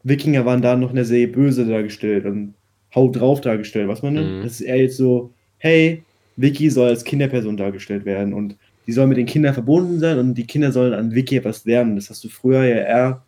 Wikinger 0.09 0.45
waren 0.45 0.63
da 0.63 0.77
noch 0.77 0.91
in 0.91 0.97
der 0.97 1.05
Serie 1.05 1.29
böse 1.29 1.67
dargestellt 1.67 2.25
und 2.27 2.55
haut 2.95 3.17
drauf 3.17 3.41
dargestellt, 3.41 3.89
was 3.89 4.03
man 4.03 4.15
mhm. 4.15 4.43
Das 4.43 4.53
ist 4.53 4.61
eher 4.63 4.77
jetzt 4.83 4.97
so, 4.97 5.33
hey, 5.59 6.03
Vicky 6.37 6.71
soll 6.71 6.89
als 6.89 7.05
Kinderperson 7.05 7.57
dargestellt 7.57 8.05
werden 8.05 8.33
und 8.33 8.57
die 8.87 8.93
soll 8.93 9.07
mit 9.07 9.19
den 9.19 9.27
Kindern 9.27 9.53
verbunden 9.55 9.99
sein 9.99 10.19
und 10.19 10.35
die 10.35 10.47
Kinder 10.47 10.73
sollen 10.73 10.95
an 10.95 11.15
Vicky 11.15 11.37
etwas 11.37 11.65
lernen. 11.65 11.97
Das 11.97 12.09
hast 12.11 12.25
du 12.25 12.29
früher 12.29 12.65
ja 12.65 12.77
eher 12.77 13.25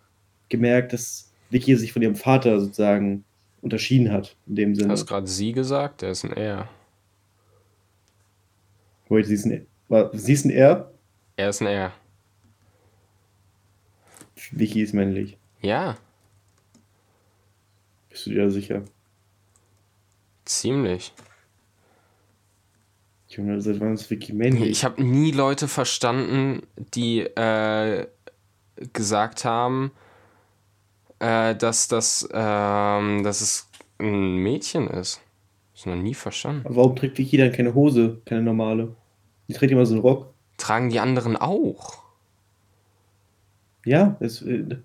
gemerkt, 0.49 0.93
dass 0.93 1.31
Vicky 1.51 1.77
sich 1.77 1.93
von 1.93 2.01
ihrem 2.03 2.15
Vater 2.17 2.59
sozusagen 2.61 3.25
unterschieden 3.61 4.11
hat, 4.11 4.37
in 4.47 4.55
dem 4.57 4.73
Du 4.75 4.81
Sinne. 4.81 4.93
hast 4.93 5.07
gerade 5.07 5.27
sie 5.27 5.53
gesagt, 5.53 6.01
der 6.03 6.13
ist 6.13 6.25
ein 6.25 6.33
Er. 6.33 6.69
Wait, 9.09 9.27
sie 9.27 9.35
ist 9.35 9.45
ein, 9.45 9.67
war- 9.89 10.11
sie 10.17 10.33
ist 10.33 10.45
ein 10.47 10.51
R? 10.51 10.91
Er 11.37 11.51
ist 11.51 11.61
ein 11.61 11.67
Er. 11.67 11.93
Vicky 14.53 14.83
ist 14.83 14.95
männlich. 14.95 15.37
Ja, 15.61 15.97
Bist 18.21 18.27
du 18.27 18.31
dir 18.33 18.43
da 18.43 18.51
sicher? 18.51 18.83
ziemlich. 20.45 21.15
Junge, 23.29 23.61
seit 23.63 23.81
wann 23.81 23.95
ist 23.95 24.11
männlich? 24.33 24.71
Ich 24.71 24.85
habe 24.85 25.03
nie 25.03 25.31
Leute 25.31 25.69
verstanden, 25.69 26.67
die 26.95 27.21
äh, 27.21 28.07
gesagt 28.93 29.47
haben, 29.47 29.93
äh, 31.21 31.55
dass, 31.55 31.89
das, 31.89 32.29
ähm, 32.33 33.23
dass 33.23 33.41
es 33.41 33.71
ein 33.99 34.37
Mädchen 34.37 34.89
ist. 34.89 35.23
Das 35.73 35.87
noch 35.87 35.97
nie 35.97 36.15
verstanden. 36.15 36.67
Aber 36.67 36.77
warum 36.77 36.97
trägt 36.97 37.17
Vicky 37.17 37.39
dann 37.39 37.53
keine 37.53 37.73
Hose, 37.73 38.21
keine 38.27 38.43
normale? 38.43 38.95
Die 39.49 39.55
trägt 39.55 39.73
immer 39.73 39.87
so 39.87 39.95
einen 39.95 40.03
Rock. 40.03 40.35
Tragen 40.59 40.91
die 40.91 41.01
anderen 41.01 41.39
auch? 41.39 42.03
Ja, 43.87 44.19
es 44.21 44.43
äh, 44.43 44.77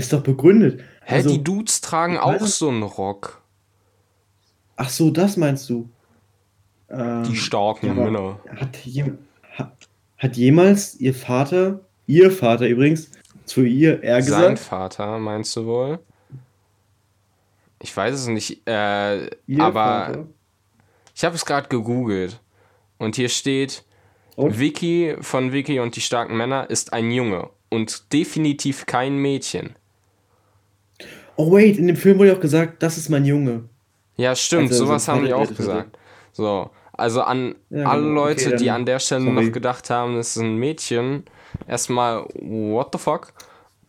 ist 0.00 0.12
doch 0.12 0.22
begründet. 0.22 0.80
Hä, 1.04 1.16
Also, 1.16 1.30
die 1.30 1.42
Dudes 1.44 1.80
tragen 1.80 2.18
auch 2.18 2.40
so 2.46 2.68
einen 2.68 2.82
Rock. 2.82 3.42
ach 4.76 4.88
so, 4.88 5.10
das 5.10 5.36
meinst 5.36 5.70
du? 5.70 5.88
Ähm, 6.90 7.22
Die 7.24 7.36
starken 7.36 7.86
ja, 7.86 7.94
Männer. 7.94 8.40
Hat, 8.56 8.76
jem, 8.84 9.18
hat, 9.52 9.72
hat 10.18 10.36
jemals 10.36 10.96
ihr 10.96 11.14
Vater, 11.14 11.80
ihr 12.06 12.30
Vater 12.30 12.66
übrigens, 12.68 13.10
zu 13.44 13.62
ihr 13.62 14.02
er 14.02 14.20
Sein 14.22 14.54
gesagt? 14.54 14.58
Vater, 14.58 15.18
meinst 15.18 15.54
du 15.56 15.66
wohl? 15.66 15.98
Ich 17.80 17.96
weiß 17.96 18.14
es 18.14 18.26
nicht, 18.28 18.66
äh, 18.66 19.30
aber 19.58 20.06
Vater? 20.06 20.26
ich 21.14 21.24
habe 21.24 21.36
es 21.36 21.44
gerade 21.46 21.68
gegoogelt. 21.68 22.40
Und 22.98 23.16
hier 23.16 23.28
steht, 23.28 23.84
Und? 24.36 24.58
Vicky 24.58 25.16
von 25.20 25.52
Vicky 25.52 25.78
und 25.80 25.94
die 25.96 26.00
starken 26.00 26.36
Männer 26.36 26.68
ist 26.70 26.92
ein 26.92 27.10
Junge 27.10 27.50
und 27.68 28.12
definitiv 28.12 28.86
kein 28.86 29.18
Mädchen. 29.18 29.76
Oh 31.36 31.50
wait, 31.52 31.78
in 31.78 31.86
dem 31.86 31.96
Film 31.96 32.18
wurde 32.18 32.32
auch 32.36 32.40
gesagt, 32.40 32.82
das 32.82 32.96
ist 32.96 33.08
mein 33.08 33.24
Junge. 33.24 33.64
Ja, 34.16 34.34
stimmt, 34.36 34.70
Also, 34.70 34.86
sowas 34.86 35.04
so 35.06 35.12
haben 35.12 35.24
die 35.24 35.32
auch 35.32 35.52
gesagt. 35.52 35.98
So, 36.32 36.70
also 36.92 37.22
an 37.22 37.56
Ja, 37.70 37.86
alle 37.88 38.02
genau, 38.02 38.14
Leute, 38.14 38.48
okay, 38.48 38.56
die 38.56 38.70
an 38.70 38.86
der 38.86 38.98
Stelle 39.00 39.24
sorry. 39.24 39.46
noch 39.46 39.52
gedacht 39.52 39.90
haben, 39.90 40.16
es 40.16 40.36
ist 40.36 40.42
ein 40.42 40.56
Mädchen, 40.56 41.24
erstmal, 41.66 42.24
what 42.34 42.90
the 42.92 42.98
fuck? 42.98 43.32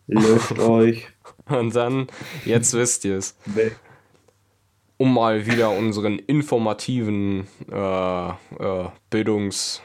Löscht 0.08 0.58
euch 0.58 1.06
Und 1.48 1.74
dann, 1.76 2.08
jetzt 2.44 2.74
wisst 2.74 3.04
ihr 3.04 3.18
es. 3.18 3.36
Um 4.98 5.12
mal 5.14 5.44
wieder 5.46 5.70
unseren 5.70 6.18
informativen 6.18 7.46
äh, 7.70 8.28
äh, 8.30 8.32
Bildungsauftrag, 9.10 9.80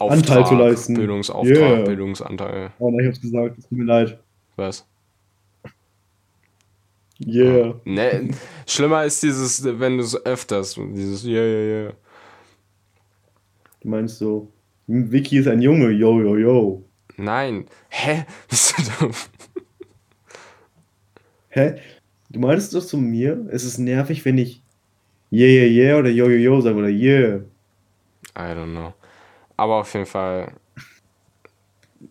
Anteil 0.00 0.46
zu 0.46 0.54
leisten. 0.56 0.94
Bildungsauftrag, 0.94 1.56
Yeah. 1.56 1.84
Bildungsanteil. 1.84 2.70
Oh 2.78 2.90
nein, 2.90 3.00
ich 3.00 3.06
hab's 3.06 3.20
gesagt, 3.20 3.56
es 3.58 3.68
tut 3.68 3.78
mir 3.78 3.84
leid. 3.84 4.18
Was? 4.56 4.84
Yeah. 7.20 7.80
Ne, 7.84 8.30
schlimmer 8.66 9.04
ist 9.04 9.22
dieses, 9.22 9.64
wenn 9.64 9.98
du 9.98 10.04
es 10.04 10.14
öfters, 10.24 10.74
dieses 10.74 11.24
ja, 11.24 11.42
ja, 11.42 11.84
ja. 11.84 11.92
Du 13.80 13.88
meinst 13.88 14.18
so, 14.18 14.52
Vicky 14.86 15.38
ist 15.38 15.48
ein 15.48 15.60
Junge, 15.60 15.90
yo, 15.90 16.20
yo, 16.20 16.36
yo. 16.36 16.84
Nein. 17.16 17.66
Hä? 17.88 18.24
Bist 18.48 18.74
du 18.78 18.82
dumm? 19.00 19.12
Hä? 21.48 21.80
Du 22.30 22.40
meinst 22.40 22.74
doch 22.74 22.84
zu 22.84 22.98
mir, 22.98 23.48
es 23.50 23.64
ist 23.64 23.78
nervig, 23.78 24.24
wenn 24.24 24.38
ich 24.38 24.62
yeah, 25.30 25.48
yeah, 25.48 25.66
yeah 25.66 25.98
oder 25.98 26.10
yo, 26.10 26.28
yo, 26.28 26.36
yo 26.36 26.60
sage 26.60 26.76
oder 26.76 26.88
yeah. 26.88 27.40
I 28.36 28.54
don't 28.54 28.74
know. 28.74 28.94
Aber 29.56 29.80
auf 29.80 29.92
jeden 29.92 30.06
Fall. 30.06 30.52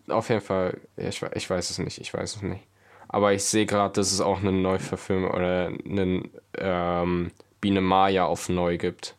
Auf 0.08 0.28
jeden 0.28 0.42
Fall. 0.42 0.78
Ich, 0.96 1.22
ich 1.34 1.48
weiß 1.48 1.70
es 1.70 1.78
nicht. 1.78 1.98
Ich 1.98 2.12
weiß 2.12 2.36
es 2.36 2.42
nicht. 2.42 2.67
Aber 3.08 3.32
ich 3.32 3.42
sehe 3.44 3.66
gerade, 3.66 3.94
dass 3.94 4.12
es 4.12 4.20
auch 4.20 4.40
eine 4.40 4.52
Neuverfilmung 4.52 5.30
oder 5.30 5.68
einen 5.68 6.30
ähm, 6.58 7.30
Biene 7.60 7.80
Maya 7.80 8.26
auf 8.26 8.48
neu 8.48 8.76
gibt. 8.76 9.16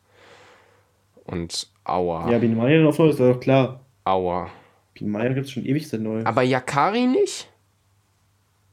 Und 1.25 1.69
Aua. 1.84 2.30
Ja, 2.32 2.38
Biene 2.38 2.56
Maya 2.56 2.86
auf 2.88 2.99
neu 2.99 3.10
ist 3.10 3.19
doch 3.19 3.39
klar. 3.39 3.82
Aua. 4.04 4.49
Biene 4.93 5.10
Maya 5.10 5.34
gibt's 5.34 5.52
schon 5.52 5.65
ewig 5.65 5.88
seit 5.88 6.02
neu. 6.02 6.23
Aber 6.23 6.43
Yakari 6.43 7.08
nicht? 7.08 7.49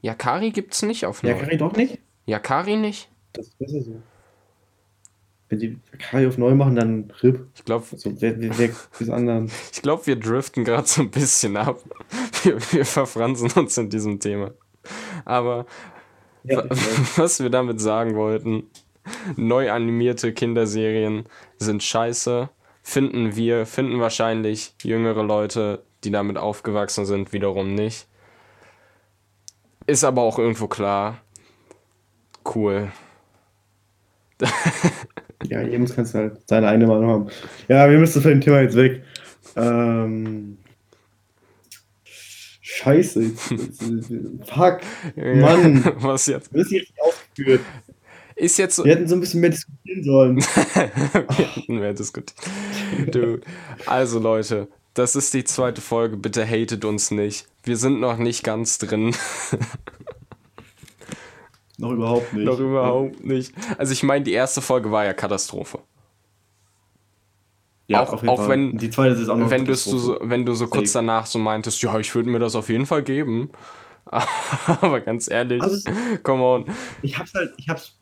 Yakari 0.01 0.51
gibt's 0.51 0.83
nicht 0.83 1.05
auf 1.05 1.23
neu. 1.23 1.29
Ja, 1.29 1.35
Kari 1.35 1.57
doch 1.57 1.75
nicht? 1.75 1.99
Yakari 2.25 2.75
nicht? 2.75 3.09
Das 3.33 3.47
ist 3.47 3.57
besser 3.57 3.81
so. 3.81 4.01
Wenn 5.49 5.59
die 5.59 5.79
Kari 5.97 6.27
auf 6.27 6.37
neu 6.37 6.53
machen, 6.55 6.75
dann 6.75 7.13
RIP. 7.23 7.47
Ich 7.55 7.63
glaube, 7.63 7.85
So, 7.95 8.21
weg, 8.21 8.39
weg, 8.41 8.57
weg 8.57 8.75
bis 8.99 9.09
anderen. 9.09 9.49
ich 9.71 9.81
glaub, 9.81 10.05
wir 10.05 10.17
driften 10.17 10.63
gerade 10.65 10.87
so 10.87 11.01
ein 11.01 11.09
bisschen 11.09 11.57
ab. 11.57 11.79
Wir, 12.43 12.59
wir 12.71 12.85
verfransen 12.85 13.51
uns 13.53 13.77
in 13.79 13.89
diesem 13.89 14.19
Thema. 14.19 14.51
Aber 15.27 15.65
Ja, 16.43 16.63
was 17.17 17.41
wir 17.41 17.49
damit 17.49 17.81
sagen 17.81 18.15
wollten, 18.15 18.63
neu 19.35 19.69
animierte 19.71 20.31
Kinderserien 20.33 21.25
sind 21.57 21.83
scheiße. 21.83 22.49
Finden 22.81 23.35
wir, 23.35 23.65
finden 23.65 23.99
wahrscheinlich 23.99 24.73
jüngere 24.81 25.21
Leute, 25.23 25.83
die 26.05 26.11
damit 26.11 26.37
aufgewachsen 26.37 27.05
sind, 27.05 27.33
wiederum 27.33 27.75
nicht. 27.75 28.07
Ist 29.85 30.05
aber 30.05 30.21
auch 30.21 30.39
irgendwo 30.39 30.67
klar. 30.67 31.17
Cool. 32.55 32.91
Ja, 35.49 35.61
jedem 35.61 35.85
kannst 35.85 36.15
du 36.15 36.17
halt 36.17 36.41
seine 36.49 36.67
eigene 36.67 36.87
Meinung 36.87 37.09
haben. 37.09 37.27
Ja, 37.67 37.87
wir 37.89 37.99
müssen 37.99 38.23
von 38.23 38.31
dem 38.31 38.41
Thema 38.41 38.59
jetzt 38.61 38.75
weg. 38.75 39.03
Ähm, 39.55 40.57
scheiße. 42.77 43.23
Jetzt, 43.23 43.53
fuck. 44.45 44.79
Mann. 45.15 45.93
Was 45.97 46.27
jetzt? 46.27 46.53
Nicht 46.53 46.71
richtig 46.71 46.93
ausgeführt. 47.01 47.61
Ist 48.35 48.57
jetzt 48.57 48.75
so. 48.75 48.85
Wir 48.85 48.93
hätten 48.95 49.07
so 49.07 49.15
ein 49.15 49.19
bisschen 49.19 49.41
mehr 49.41 49.49
diskutieren 49.49 50.03
sollen. 50.03 50.37
Wir 50.75 51.45
hätten 51.45 51.79
mehr 51.79 51.93
diskutiert. 51.93 52.35
Du. 53.13 53.39
Also 53.87 54.19
Leute, 54.19 54.67
das 54.93 55.15
ist 55.15 55.33
die 55.33 55.43
zweite 55.43 55.81
Folge. 55.81 56.17
Bitte 56.17 56.45
hatet 56.47 56.85
uns 56.85 57.09
nicht. 57.09 57.47
Wir 57.63 57.77
sind 57.77 57.99
noch 57.99 58.17
nicht 58.17 58.43
ganz 58.43 58.77
drin. 58.77 59.15
Noch 61.79 61.91
überhaupt 61.91 62.33
nicht. 62.33 62.45
noch 62.45 62.59
überhaupt 62.59 63.23
nicht. 63.23 63.53
Also 63.77 63.93
ich 63.93 64.03
meine, 64.03 64.23
die 64.23 64.33
erste 64.33 64.61
Folge 64.61 64.91
war 64.91 65.05
ja 65.05 65.13
Katastrophe. 65.13 65.79
Ja, 67.87 68.03
Auch- 68.03 68.13
auf 68.13 68.21
jeden 68.21 68.29
auch 68.29 68.37
Fall. 68.37 68.49
wenn- 68.49 68.77
Die 68.77 68.89
zweite 68.89 69.15
ist 69.15 69.29
auch 69.29 69.37
noch 69.37 69.49
Wenn, 69.49 69.65
du 69.65 69.73
so, 69.75 70.17
wenn 70.21 70.45
du 70.45 70.53
so 70.53 70.67
kurz 70.67 70.91
danach 70.91 71.25
so 71.25 71.39
meintest, 71.39 71.81
ja, 71.81 71.97
ich 71.99 72.13
würde 72.13 72.29
mir 72.29 72.39
das 72.39 72.55
auf 72.55 72.69
jeden 72.69 72.85
Fall 72.85 73.01
geben. 73.03 73.49
Aber 74.81 74.99
ganz 75.01 75.29
ehrlich, 75.29 75.61
Also 75.61 75.75
es- 75.75 76.23
come 76.23 76.43
on. 76.43 76.65
Ich 77.01 77.17
hab's 77.17 77.33
halt, 77.33 77.53
ich 77.57 77.69
hab's, 77.69 77.97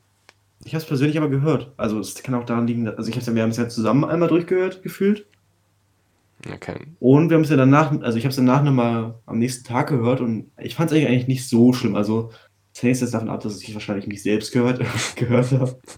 ich 0.64 0.74
hab's 0.74 0.84
persönlich 0.84 1.16
aber 1.18 1.28
gehört. 1.28 1.72
Also 1.76 1.98
es 2.00 2.14
kann 2.22 2.34
auch 2.34 2.44
daran 2.44 2.66
liegen, 2.66 2.84
dass, 2.84 2.96
also 2.96 3.08
ich 3.10 3.16
hab's 3.16 3.26
ja, 3.26 3.34
wir 3.34 3.42
haben 3.42 3.50
es 3.50 3.56
ja 3.56 3.68
zusammen 3.68 4.04
einmal 4.04 4.28
durchgehört, 4.28 4.82
gefühlt. 4.82 5.26
Okay. 6.52 6.76
Und 7.00 7.30
wir 7.30 7.36
haben 7.36 7.44
es 7.44 7.50
ja 7.50 7.56
danach, 7.56 7.92
also 8.02 8.18
ich 8.18 8.24
hab's 8.24 8.36
danach 8.36 8.62
nochmal 8.62 9.14
am 9.26 9.38
nächsten 9.38 9.64
Tag 9.64 9.88
gehört 9.88 10.20
und 10.20 10.50
ich 10.60 10.74
fand's 10.74 10.92
eigentlich, 10.92 11.08
eigentlich 11.08 11.28
nicht 11.28 11.48
so 11.48 11.72
schlimm. 11.72 11.96
Also 11.96 12.30
das 12.74 12.82
hängt 12.82 13.00
jetzt 13.00 13.14
davon 13.14 13.30
ab, 13.30 13.40
dass 13.40 13.60
ich 13.62 13.72
wahrscheinlich 13.74 14.06
mich 14.06 14.22
selbst 14.22 14.52
gehört, 14.52 14.80
gehört 15.16 15.52
habe. 15.52 15.78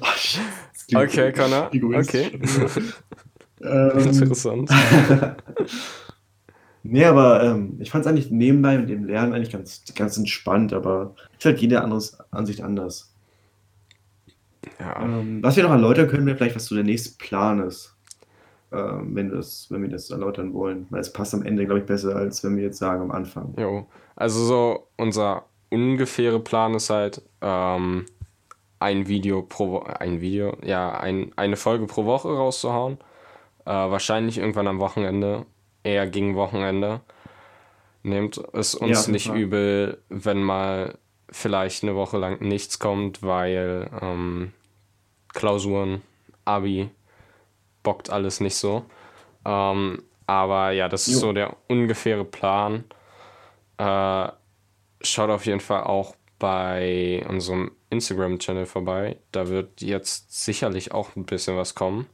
Oh, 0.00 0.06
shit. 0.16 0.40
Okay, 0.94 1.32
Connor. 1.32 1.70
Okay. 2.00 2.30
ähm, 3.62 3.98
Interessant. 3.98 4.70
nee, 6.82 7.04
aber 7.04 7.42
ähm, 7.42 7.76
ich 7.78 7.90
fand's 7.90 8.06
eigentlich 8.06 8.30
nebenbei 8.30 8.78
mit 8.78 8.88
dem 8.88 9.04
Lernen 9.04 9.34
eigentlich 9.34 9.52
ganz, 9.52 9.82
ganz 9.94 10.16
entspannt, 10.16 10.72
aber 10.72 11.14
ist 11.36 11.44
halt 11.44 11.60
jede 11.60 11.82
anderes 11.82 12.18
Ansicht 12.30 12.62
anders. 12.62 13.12
Ja. 14.78 15.02
Ähm, 15.02 15.42
was 15.42 15.56
wir 15.56 15.64
noch 15.64 15.70
erläutern 15.70 16.08
können, 16.08 16.26
wäre 16.26 16.36
vielleicht, 16.36 16.56
was 16.56 16.66
so 16.66 16.74
der 16.74 16.84
nächste 16.84 17.16
Plan 17.18 17.60
ist. 17.60 17.94
Ähm, 18.70 19.14
wenn, 19.14 19.30
das, 19.30 19.66
wenn 19.70 19.80
wir 19.80 19.88
das 19.88 20.10
erläutern 20.10 20.52
wollen. 20.52 20.86
Weil 20.90 21.00
es 21.00 21.12
passt 21.12 21.32
am 21.32 21.42
Ende, 21.42 21.64
glaube 21.64 21.80
ich, 21.80 21.86
besser, 21.86 22.14
als 22.16 22.44
wenn 22.44 22.56
wir 22.56 22.64
jetzt 22.64 22.78
sagen 22.78 23.02
am 23.02 23.10
Anfang. 23.10 23.54
Jo. 23.58 23.86
Also 24.14 24.44
so 24.44 24.88
unser 24.96 25.44
ungefähre 25.70 26.40
Plan 26.40 26.74
ist 26.74 26.90
halt 26.90 27.22
ähm, 27.40 28.04
ein 28.80 29.08
Video 29.08 29.42
pro 29.42 29.80
ein 29.80 30.20
Video, 30.20 30.56
ja, 30.62 30.90
ein, 30.98 31.32
eine 31.36 31.56
Folge 31.56 31.86
pro 31.86 32.04
Woche 32.04 32.28
rauszuhauen. 32.28 32.98
Äh, 33.64 33.70
wahrscheinlich 33.70 34.38
irgendwann 34.38 34.68
am 34.68 34.78
Wochenende, 34.80 35.46
eher 35.82 36.06
gegen 36.06 36.34
Wochenende. 36.36 37.00
Nehmt 38.02 38.38
es 38.52 38.78
Ja, 38.80 38.80
uns 38.86 39.00
jeden 39.00 39.12
nicht 39.12 39.26
Fall. 39.28 39.38
übel, 39.38 40.02
wenn 40.08 40.42
mal 40.42 40.96
vielleicht 41.30 41.82
eine 41.82 41.94
Woche 41.94 42.16
lang 42.18 42.40
nichts 42.40 42.78
kommt, 42.78 43.22
weil 43.22 43.90
ähm, 44.00 44.52
Klausuren, 45.34 46.02
Abi, 46.44 46.88
bockt 47.82 48.08
alles 48.10 48.40
nicht 48.40 48.54
so. 48.56 48.84
Ähm, 49.44 50.02
aber 50.26 50.70
ja, 50.70 50.88
das 50.88 51.08
ist 51.08 51.14
Jo. 51.14 51.20
so 51.20 51.32
der 51.32 51.56
ungefähre 51.68 52.24
Plan. 52.24 52.84
Äh, 53.76 54.28
schaut 55.02 55.30
auf 55.30 55.46
jeden 55.46 55.60
Fall 55.60 55.84
auch 55.84 56.14
bei 56.38 57.24
unserem 57.28 57.72
Instagram-Channel 57.90 58.66
vorbei. 58.66 59.16
Da 59.32 59.48
wird 59.48 59.80
jetzt 59.80 60.44
sicherlich 60.44 60.92
auch 60.92 61.16
ein 61.16 61.24
bisschen 61.24 61.56
was 61.56 61.74
kommen. 61.74 62.06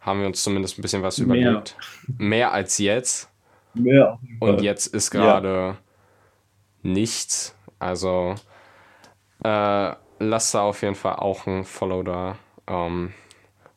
Haben 0.00 0.20
wir 0.20 0.26
uns 0.26 0.42
zumindest 0.42 0.78
ein 0.78 0.82
bisschen 0.82 1.02
was 1.02 1.18
Mehr. 1.18 1.50
überlegt. 1.50 1.76
Mehr 2.18 2.52
als 2.52 2.78
jetzt. 2.78 3.28
Ja. 3.74 4.18
Und 4.40 4.62
jetzt 4.62 4.86
ist 4.88 5.10
gerade 5.10 5.76
nichts. 6.82 7.54
Also 7.78 8.34
äh, 9.44 9.92
lasst 10.18 10.54
da 10.54 10.62
auf 10.62 10.82
jeden 10.82 10.94
Fall 10.94 11.16
auch 11.16 11.46
ein 11.46 11.64
Follow 11.64 12.02
da. 12.02 12.36
Ähm, 12.66 13.12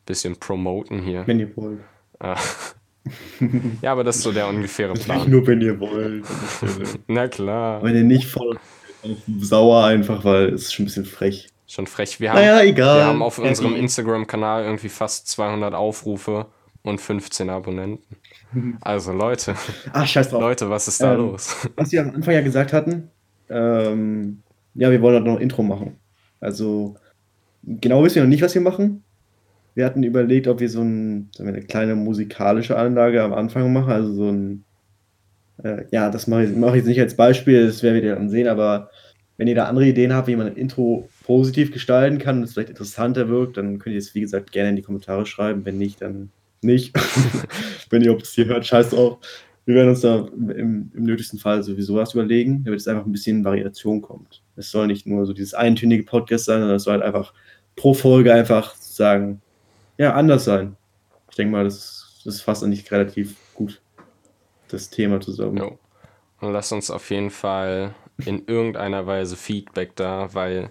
bisschen 0.06 0.36
promoten 0.38 1.02
hier. 1.02 1.26
Wenn 1.26 1.40
ihr 1.40 1.56
wollt. 1.56 1.80
Äh, 2.20 2.36
ja, 3.82 3.92
aber 3.92 4.04
das 4.04 4.18
ist 4.18 4.24
so 4.24 4.32
der 4.32 4.48
ungefähre 4.48 4.94
Nicht 4.94 5.06
Plan. 5.06 5.30
nur, 5.30 5.46
wenn 5.48 5.62
ihr 5.62 5.80
wollt. 5.80 6.26
Na 7.08 7.28
klar. 7.28 7.82
wenn 7.84 7.96
ihr 7.96 8.04
nicht 8.04 8.28
sauer 9.40 9.86
einfach, 9.86 10.24
weil 10.24 10.50
es 10.54 10.64
ist 10.64 10.74
schon 10.74 10.84
ein 10.84 10.88
bisschen 10.88 11.06
frech. 11.06 11.50
Schon 11.68 11.88
frech. 11.88 12.20
Wir 12.20 12.32
haben, 12.32 12.38
Naja, 12.40 12.62
egal. 12.62 12.98
wir 13.00 13.06
haben 13.06 13.22
auf 13.22 13.38
Ja, 13.38 13.46
unserem 13.46 13.76
Instagram-Kanal 13.76 14.64
irgendwie 14.66 14.90
fast 14.90 15.28
200 15.30 15.74
Aufrufe 15.74 16.48
und 16.84 17.00
15 17.02 17.50
Abonnenten. 17.50 18.04
Also 18.82 19.14
Leute, 19.14 19.56
Ach, 19.94 20.06
scheiß 20.06 20.30
drauf. 20.30 20.42
Leute, 20.42 20.70
was 20.70 20.88
ist 20.88 21.02
da 21.02 21.14
Ähm, 21.14 21.22
los? 21.22 21.56
Was 21.76 21.92
wir 21.92 22.02
am 22.02 22.12
Anfang 22.12 22.36
ja 22.36 22.42
gesagt 22.42 22.72
hatten, 22.72 23.10
ähm, 23.50 24.44
ja, 24.76 24.92
wir 24.92 25.02
wollen 25.02 25.16
halt 25.16 25.26
noch 25.26 25.38
ein 25.38 25.42
Intro 25.42 25.64
machen. 25.64 25.98
Also, 26.40 26.96
genau 27.64 28.04
wissen 28.04 28.16
wir 28.18 28.24
noch 28.24 28.30
nicht, 28.30 28.44
was 28.44 28.54
wir 28.54 28.62
machen. 28.62 29.04
Wir 29.74 29.86
hatten 29.86 30.04
überlegt, 30.04 30.48
ob 30.48 30.60
wir 30.60 30.70
so 30.70 30.82
ein, 30.82 31.32
wir, 31.40 31.48
eine 31.48 31.62
kleine 31.64 31.96
musikalische 31.96 32.78
Anlage 32.78 33.24
am 33.24 33.34
Anfang 33.34 33.74
machen. 33.74 33.92
Also 33.92 34.14
so 34.14 34.30
ein, 34.32 34.64
äh, 35.64 35.86
ja, 35.92 36.10
das 36.10 36.28
mache 36.28 36.46
ich, 36.46 36.56
mache 36.56 36.72
ich 36.72 36.78
jetzt 36.78 36.88
nicht 36.88 37.02
als 37.02 37.16
Beispiel, 37.16 37.68
das 37.68 37.84
werden 37.84 38.02
wir 38.02 38.16
dann 38.16 38.30
sehen, 38.30 38.48
aber 38.48 38.90
wenn 39.38 39.48
ihr 39.48 39.56
da 39.56 39.66
andere 39.66 39.88
Ideen 39.88 40.14
habt, 40.14 40.28
wie 40.28 40.36
man 40.36 40.48
ein 40.48 40.56
Intro 40.56 41.10
positiv 41.26 41.72
gestalten 41.72 42.20
kann 42.20 42.38
und 42.38 42.44
es 42.44 42.54
vielleicht 42.54 42.70
interessanter 42.70 43.30
wirkt, 43.30 43.58
dann 43.58 43.80
könnt 43.80 43.94
ihr 43.94 44.00
es, 44.00 44.14
wie 44.14 44.22
gesagt, 44.22 44.52
gerne 44.52 44.70
in 44.70 44.76
die 44.76 44.82
Kommentare 44.82 45.26
schreiben. 45.26 45.66
Wenn 45.66 45.78
nicht, 45.78 46.02
dann 46.02 46.30
nicht. 46.62 46.96
wenn 47.90 48.04
ihr 48.04 48.14
ob 48.14 48.22
es 48.22 48.34
hier 48.34 48.46
hört, 48.46 48.66
scheiß 48.66 48.92
drauf. 48.92 49.18
Wir 49.66 49.76
werden 49.76 49.90
uns 49.90 50.02
da 50.02 50.28
im, 50.38 50.92
im 50.94 51.04
nötigsten 51.04 51.40
Fall 51.40 51.64
sowieso 51.64 51.96
was 51.96 52.14
überlegen, 52.14 52.64
damit 52.64 52.82
es 52.82 52.88
einfach 52.88 53.06
ein 53.06 53.12
bisschen 53.12 53.44
Variation 53.44 54.02
kommt. 54.02 54.44
Es 54.56 54.70
soll 54.70 54.88
nicht 54.88 55.08
nur 55.08 55.26
so 55.26 55.34
dieses 55.34 55.54
eintönige 55.54 56.04
Podcast 56.04 56.46
sein, 56.46 56.60
sondern 56.60 56.76
es 56.76 56.84
soll 56.84 56.94
halt 56.94 57.04
einfach 57.04 57.34
pro 57.76 57.94
Folge 57.94 58.34
einfach 58.34 58.76
sagen, 58.76 59.42
ja, 59.98 60.14
anders 60.14 60.46
sein. 60.46 60.76
Ich 61.30 61.38
denke 61.38 61.54
mal, 61.54 61.64
das, 61.64 62.22
das 62.26 62.42
fasst 62.42 62.64
eigentlich 62.64 62.92
relativ 62.92 63.36
das 64.74 64.90
Thema 64.90 65.22
zusammen. 65.22 65.58
Jo. 65.58 65.80
Und 66.40 66.52
lasst 66.52 66.74
uns 66.74 66.92
auf 66.92 67.10
jeden 67.10 67.30
Fall 67.30 67.96
in 68.26 68.46
irgendeiner 68.48 69.08
Weise 69.08 69.36
Feedback 69.36 69.96
da, 69.96 70.34
weil 70.34 70.70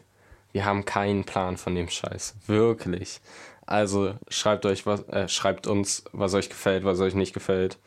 wir 0.53 0.65
haben 0.65 0.85
keinen 0.85 1.25
Plan 1.25 1.57
von 1.57 1.75
dem 1.75 1.89
Scheiß. 1.89 2.37
Wirklich. 2.47 3.21
Also 3.67 4.15
schreibt 4.29 4.67
euch 4.67 4.87
was, 4.87 5.09
äh, 5.09 5.29
schreibt 5.29 5.67
uns, 5.67 6.05
was 6.13 6.35
euch 6.35 6.49
gefällt, 6.49 6.85
was 6.85 7.01
euch 7.01 7.15
nicht 7.15 7.33
gefällt. 7.33 7.79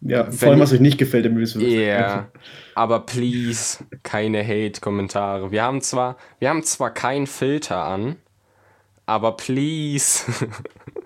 Ja, 0.00 0.26
Wenn 0.26 0.32
vor 0.32 0.48
allem, 0.50 0.60
was 0.60 0.72
euch 0.72 0.80
nicht 0.80 0.98
gefällt, 0.98 1.24
damit 1.24 1.38
wir 1.38 1.44
es 1.44 1.58
wissen. 1.58 1.80
Ja, 1.80 2.28
aber 2.74 3.00
please 3.00 3.84
keine 4.02 4.46
Hate-Kommentare. 4.46 5.50
Wir 5.50 5.62
haben 5.62 5.80
zwar, 5.80 6.16
wir 6.38 6.48
haben 6.48 6.62
zwar 6.62 6.92
keinen 6.92 7.26
Filter 7.26 7.82
an, 7.84 8.16
aber 9.06 9.36
please, 9.36 10.24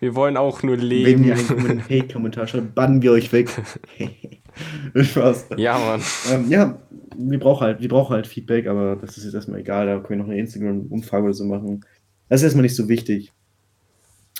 wir 0.00 0.14
wollen 0.14 0.36
auch 0.36 0.62
nur 0.62 0.76
Wenn 0.78 1.24
ihr 1.24 1.36
leben. 1.36 1.68
einen 1.68 1.84
Hate-Kommentar 1.84 2.46
schreibt, 2.46 2.74
bannen 2.74 3.02
wir 3.02 3.12
euch 3.12 3.32
weg. 3.32 3.50
Spaß. 4.94 5.46
Ja, 5.56 5.78
Mann. 5.78 6.02
Ähm, 6.32 6.48
ja, 6.48 6.78
wir 7.16 7.38
brauchen 7.38 7.66
halt, 7.66 7.80
wir 7.80 7.88
brauchen 7.88 8.14
halt 8.14 8.26
Feedback, 8.26 8.66
aber 8.66 8.96
das 8.96 9.16
ist 9.16 9.24
jetzt 9.24 9.34
erstmal 9.34 9.60
egal. 9.60 9.86
Da 9.86 9.98
können 9.98 10.20
wir 10.20 10.24
noch 10.24 10.30
eine 10.30 10.40
Instagram-Umfrage 10.40 11.24
oder 11.24 11.34
so 11.34 11.44
machen. 11.44 11.84
Das 12.28 12.40
ist 12.40 12.44
erstmal 12.44 12.62
nicht 12.62 12.76
so 12.76 12.88
wichtig. 12.88 13.32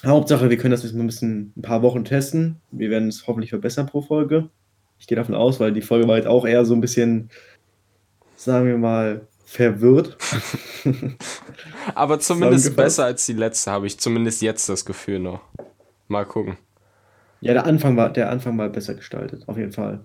Hauptsache, 0.05 0.51
wir 0.51 0.57
können 0.57 0.73
das 0.73 0.83
jetzt 0.83 0.95
mal 0.95 1.01
ein 1.03 1.07
bisschen 1.07 1.53
ein 1.57 1.63
paar 1.63 1.83
Wochen 1.83 2.05
testen. 2.05 2.61
Wir 2.71 2.91
werden 2.91 3.09
es 3.09 3.27
hoffentlich 3.27 3.51
verbessern 3.51 3.87
pro 3.87 4.03
Folge. 4.03 4.51
Ich 4.99 5.07
gehe 5.07 5.17
davon 5.17 5.35
aus, 5.35 5.61
weil 5.61 5.73
die 5.73 5.83
Folge 5.83 6.07
war 6.07 6.17
jetzt 6.17 6.29
auch 6.29 6.47
eher 6.47 6.65
so 6.65 6.75
ein 6.75 6.81
bisschen, 6.81 7.31
sagen 8.37 8.67
wir 8.67 8.79
mal, 8.79 9.27
verwirrt. 9.45 10.17
Aber 11.95 12.19
zumindest 12.21 12.77
besser 12.77 13.05
als 13.05 13.27
die 13.27 13.33
letzte, 13.35 13.71
habe 13.71 13.87
ich 13.87 13.99
zumindest 13.99 14.43
jetzt 14.43 14.69
das 14.69 14.85
Gefühl 14.85 15.19
noch. 15.19 15.41
Mal 16.09 16.25
gucken. 16.25 16.57
Ja, 17.41 17.53
der 17.53 17.67
Anfang 17.67 17.97
war, 17.97 18.11
der 18.13 18.31
Anfang 18.31 18.57
war 18.59 18.69
besser 18.69 18.95
gestaltet, 18.95 19.47
auf 19.49 19.57
jeden 19.59 19.73
Fall. 19.73 20.05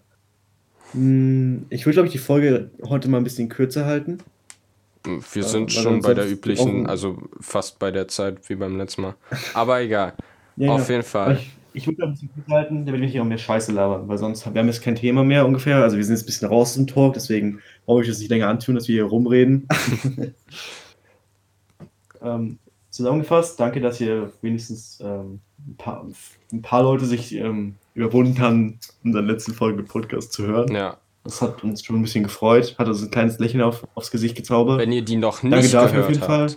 Hm, 0.93 1.65
Ich 1.69 1.85
würde, 1.85 1.93
glaube 1.95 2.07
ich, 2.07 2.11
die 2.13 2.17
Folge 2.19 2.71
heute 2.83 3.09
mal 3.09 3.17
ein 3.17 3.23
bisschen 3.23 3.49
kürzer 3.49 3.85
halten. 3.85 4.19
Wir 5.05 5.43
Äh, 5.43 5.47
sind 5.47 5.75
weil 5.75 5.83
schon 5.83 6.01
bei 6.01 6.13
der 6.13 6.29
üblichen, 6.29 6.85
also 6.87 7.17
fast 7.39 7.79
bei 7.79 7.91
der 7.91 8.07
Zeit 8.07 8.49
wie 8.49 8.55
beim 8.55 8.77
letzten 8.77 9.03
Mal. 9.03 9.15
Aber 9.53 9.81
egal. 9.81 10.13
Ja, 10.57 10.71
Auf 10.73 10.89
ja. 10.89 10.95
jeden 10.95 11.07
Aber 11.13 11.35
Fall. 11.35 11.37
Ich, 11.37 11.58
ich 11.73 11.87
würde 11.87 12.03
ein 12.03 12.11
bisschen 12.11 12.29
kurz 12.33 12.47
halten, 12.47 12.85
damit 12.85 13.01
wir 13.01 13.07
nicht 13.07 13.19
auch 13.19 13.25
mehr 13.25 13.37
Scheiße 13.37 13.71
labern, 13.71 14.07
weil 14.07 14.17
sonst 14.17 14.45
haben 14.45 14.55
wir 14.55 14.63
jetzt 14.65 14.81
kein 14.81 14.95
Thema 14.95 15.23
mehr 15.23 15.45
ungefähr. 15.45 15.77
Also 15.77 15.97
wir 15.97 16.03
sind 16.03 16.15
jetzt 16.15 16.23
ein 16.23 16.27
bisschen 16.27 16.47
raus 16.47 16.75
im 16.77 16.87
Talk, 16.87 17.13
deswegen 17.13 17.59
brauche 17.85 18.01
ich 18.01 18.07
das 18.07 18.19
nicht 18.19 18.29
länger 18.29 18.47
antun, 18.47 18.75
dass 18.75 18.87
wir 18.87 18.95
hier 18.95 19.05
rumreden. 19.05 19.67
ähm, 22.23 22.59
zusammengefasst, 22.89 23.59
danke, 23.59 23.81
dass 23.81 24.01
ihr 24.01 24.31
wenigstens 24.41 24.99
ähm, 25.01 25.39
ein, 25.67 25.75
paar, 25.77 26.05
ein 26.51 26.61
paar 26.61 26.83
Leute 26.83 27.05
sich 27.05 27.35
ähm, 27.35 27.75
überwunden 27.93 28.39
haben, 28.39 28.79
unseren 29.03 29.27
letzten 29.27 29.53
Folge 29.53 29.83
Podcast 29.83 30.33
zu 30.33 30.45
hören. 30.47 30.73
Ja. 30.73 30.97
Das 31.23 31.41
hat 31.41 31.63
uns 31.63 31.83
schon 31.83 31.97
ein 31.97 32.01
bisschen 32.01 32.23
gefreut, 32.23 32.75
hat 32.77 32.87
uns 32.87 33.03
ein 33.03 33.11
kleines 33.11 33.39
Lächeln 33.39 33.61
auf, 33.61 33.85
aufs 33.93 34.09
Gesicht 34.09 34.35
gezaubert. 34.35 34.79
Wenn 34.79 34.91
ihr 34.91 35.03
die 35.03 35.17
noch 35.17 35.41
Danke 35.41 35.57
nicht 35.57 35.73
dafür 35.73 36.03
auf 36.03 36.09
jeden 36.09 36.21
habt 36.21 36.31
Fall. 36.31 36.55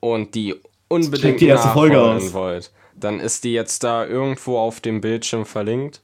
und 0.00 0.34
die 0.34 0.54
unbedingt 0.88 1.40
die 1.40 1.46
erste 1.46 1.68
Folge 1.68 2.00
aus. 2.00 2.32
wollt, 2.32 2.70
dann 2.96 3.20
ist 3.20 3.44
die 3.44 3.52
jetzt 3.52 3.84
da 3.84 4.04
irgendwo 4.06 4.58
auf 4.58 4.80
dem 4.80 5.00
Bildschirm 5.00 5.46
verlinkt. 5.46 6.02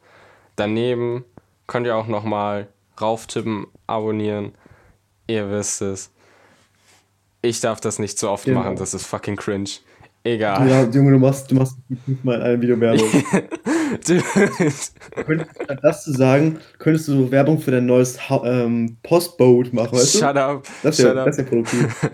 Daneben 0.56 1.24
könnt 1.66 1.86
ihr 1.86 1.96
auch 1.96 2.06
nochmal 2.06 2.68
rauftippen, 3.00 3.66
abonnieren. 3.86 4.54
Ihr 5.26 5.50
wisst 5.50 5.80
es. 5.82 6.10
Ich 7.42 7.60
darf 7.60 7.80
das 7.80 7.98
nicht 7.98 8.18
so 8.18 8.30
oft 8.30 8.44
Genau. 8.44 8.60
machen, 8.60 8.76
das 8.76 8.92
ist 8.94 9.06
fucking 9.06 9.36
cringe. 9.36 9.70
Egal. 10.22 10.68
Ja, 10.68 10.82
Junge, 10.84 11.12
du 11.12 11.18
machst, 11.18 11.50
du 11.50 11.54
machst 11.54 11.78
fünfmal 12.04 12.36
in 12.36 12.42
einem 12.42 12.60
Video 12.62 12.78
Werbung. 12.78 13.08
Könntest 14.04 14.98
du 15.58 15.64
statt 15.64 15.78
das 15.82 16.04
zu 16.04 16.12
sagen, 16.12 16.58
könntest 16.78 17.08
du 17.08 17.12
so 17.12 17.30
Werbung 17.32 17.58
für 17.58 17.70
dein 17.70 17.86
neues 17.86 18.28
ha 18.28 18.42
ähm, 18.44 18.98
Postboat 19.02 19.72
machen, 19.72 19.96
weißt 19.96 20.14
du? 20.14 20.18
Shut 20.18 20.36
up. 20.36 20.68
Das 20.82 20.96
shut 20.96 21.06
wäre 21.06 21.20
up. 21.20 21.26
das 21.26 21.38
wär 21.38 21.44
produktiv. 21.44 22.10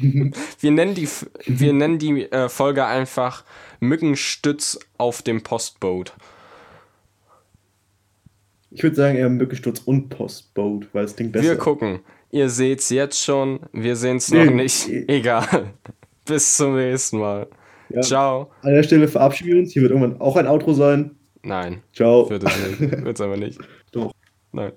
Wir 0.60 0.70
nennen 0.70 0.94
die, 0.94 1.08
wir 1.46 1.72
nennen 1.72 1.98
die 1.98 2.30
äh, 2.30 2.48
Folge 2.48 2.86
einfach 2.86 3.44
Mückenstütz 3.80 4.78
auf 4.96 5.22
dem 5.22 5.42
Postboot. 5.42 6.12
Ich 8.70 8.82
würde 8.82 8.96
sagen 8.96 9.16
eher 9.16 9.28
Mückensturz 9.30 9.80
und 9.80 10.10
Postboat, 10.10 10.86
weil 10.92 11.04
es 11.04 11.16
klingt 11.16 11.32
besser. 11.32 11.44
Wir 11.44 11.56
gucken. 11.56 12.00
Ihr 12.30 12.50
seht's 12.50 12.90
jetzt 12.90 13.22
schon, 13.22 13.60
wir 13.72 13.96
sehen's 13.96 14.30
noch 14.30 14.44
Nee, 14.44 14.50
nicht. 14.50 14.88
eh. 14.88 15.04
Egal. 15.08 15.72
Bis 16.28 16.56
zum 16.58 16.76
nächsten 16.76 17.18
Mal. 17.18 17.48
Ja. 17.88 18.02
Ciao. 18.02 18.50
An 18.62 18.74
der 18.74 18.82
Stelle 18.82 19.08
verabschieden 19.08 19.52
wir 19.52 19.58
uns. 19.60 19.72
Hier 19.72 19.80
wird 19.82 19.92
irgendwann 19.92 20.20
auch 20.20 20.36
ein 20.36 20.46
Outro 20.46 20.74
sein. 20.74 21.16
Nein, 21.42 21.82
Ciao. 21.94 22.28
wird 22.28 22.42
es 22.44 22.78
nicht. 22.80 23.04
Wird's 23.04 23.20
aber 23.20 23.36
nicht. 23.38 23.58
Doch. 23.92 24.12
Nein. 24.52 24.72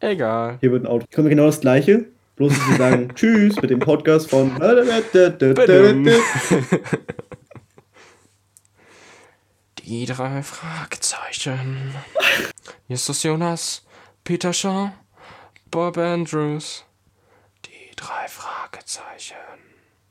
Egal. 0.00 0.58
Hier 0.60 0.70
wird 0.70 0.84
ein 0.84 0.86
Outro. 0.86 1.06
Können 1.10 1.28
wir 1.28 1.30
genau 1.30 1.46
das 1.46 1.60
gleiche. 1.60 2.04
Bloß, 2.36 2.52
dass 2.52 2.68
wir 2.68 2.76
sagen 2.76 3.08
Tschüss 3.14 3.60
mit 3.62 3.70
dem 3.70 3.78
Podcast 3.78 4.28
von. 4.28 4.52
Die 9.78 10.06
drei 10.06 10.42
Fragezeichen. 10.42 11.94
Justus 12.88 13.22
Jonas, 13.22 13.86
Peter 14.24 14.52
Shaw, 14.52 14.92
Bob 15.70 15.96
Andrews. 15.96 16.84
Drei 18.02 18.26
Fragezeichen. 18.26 19.51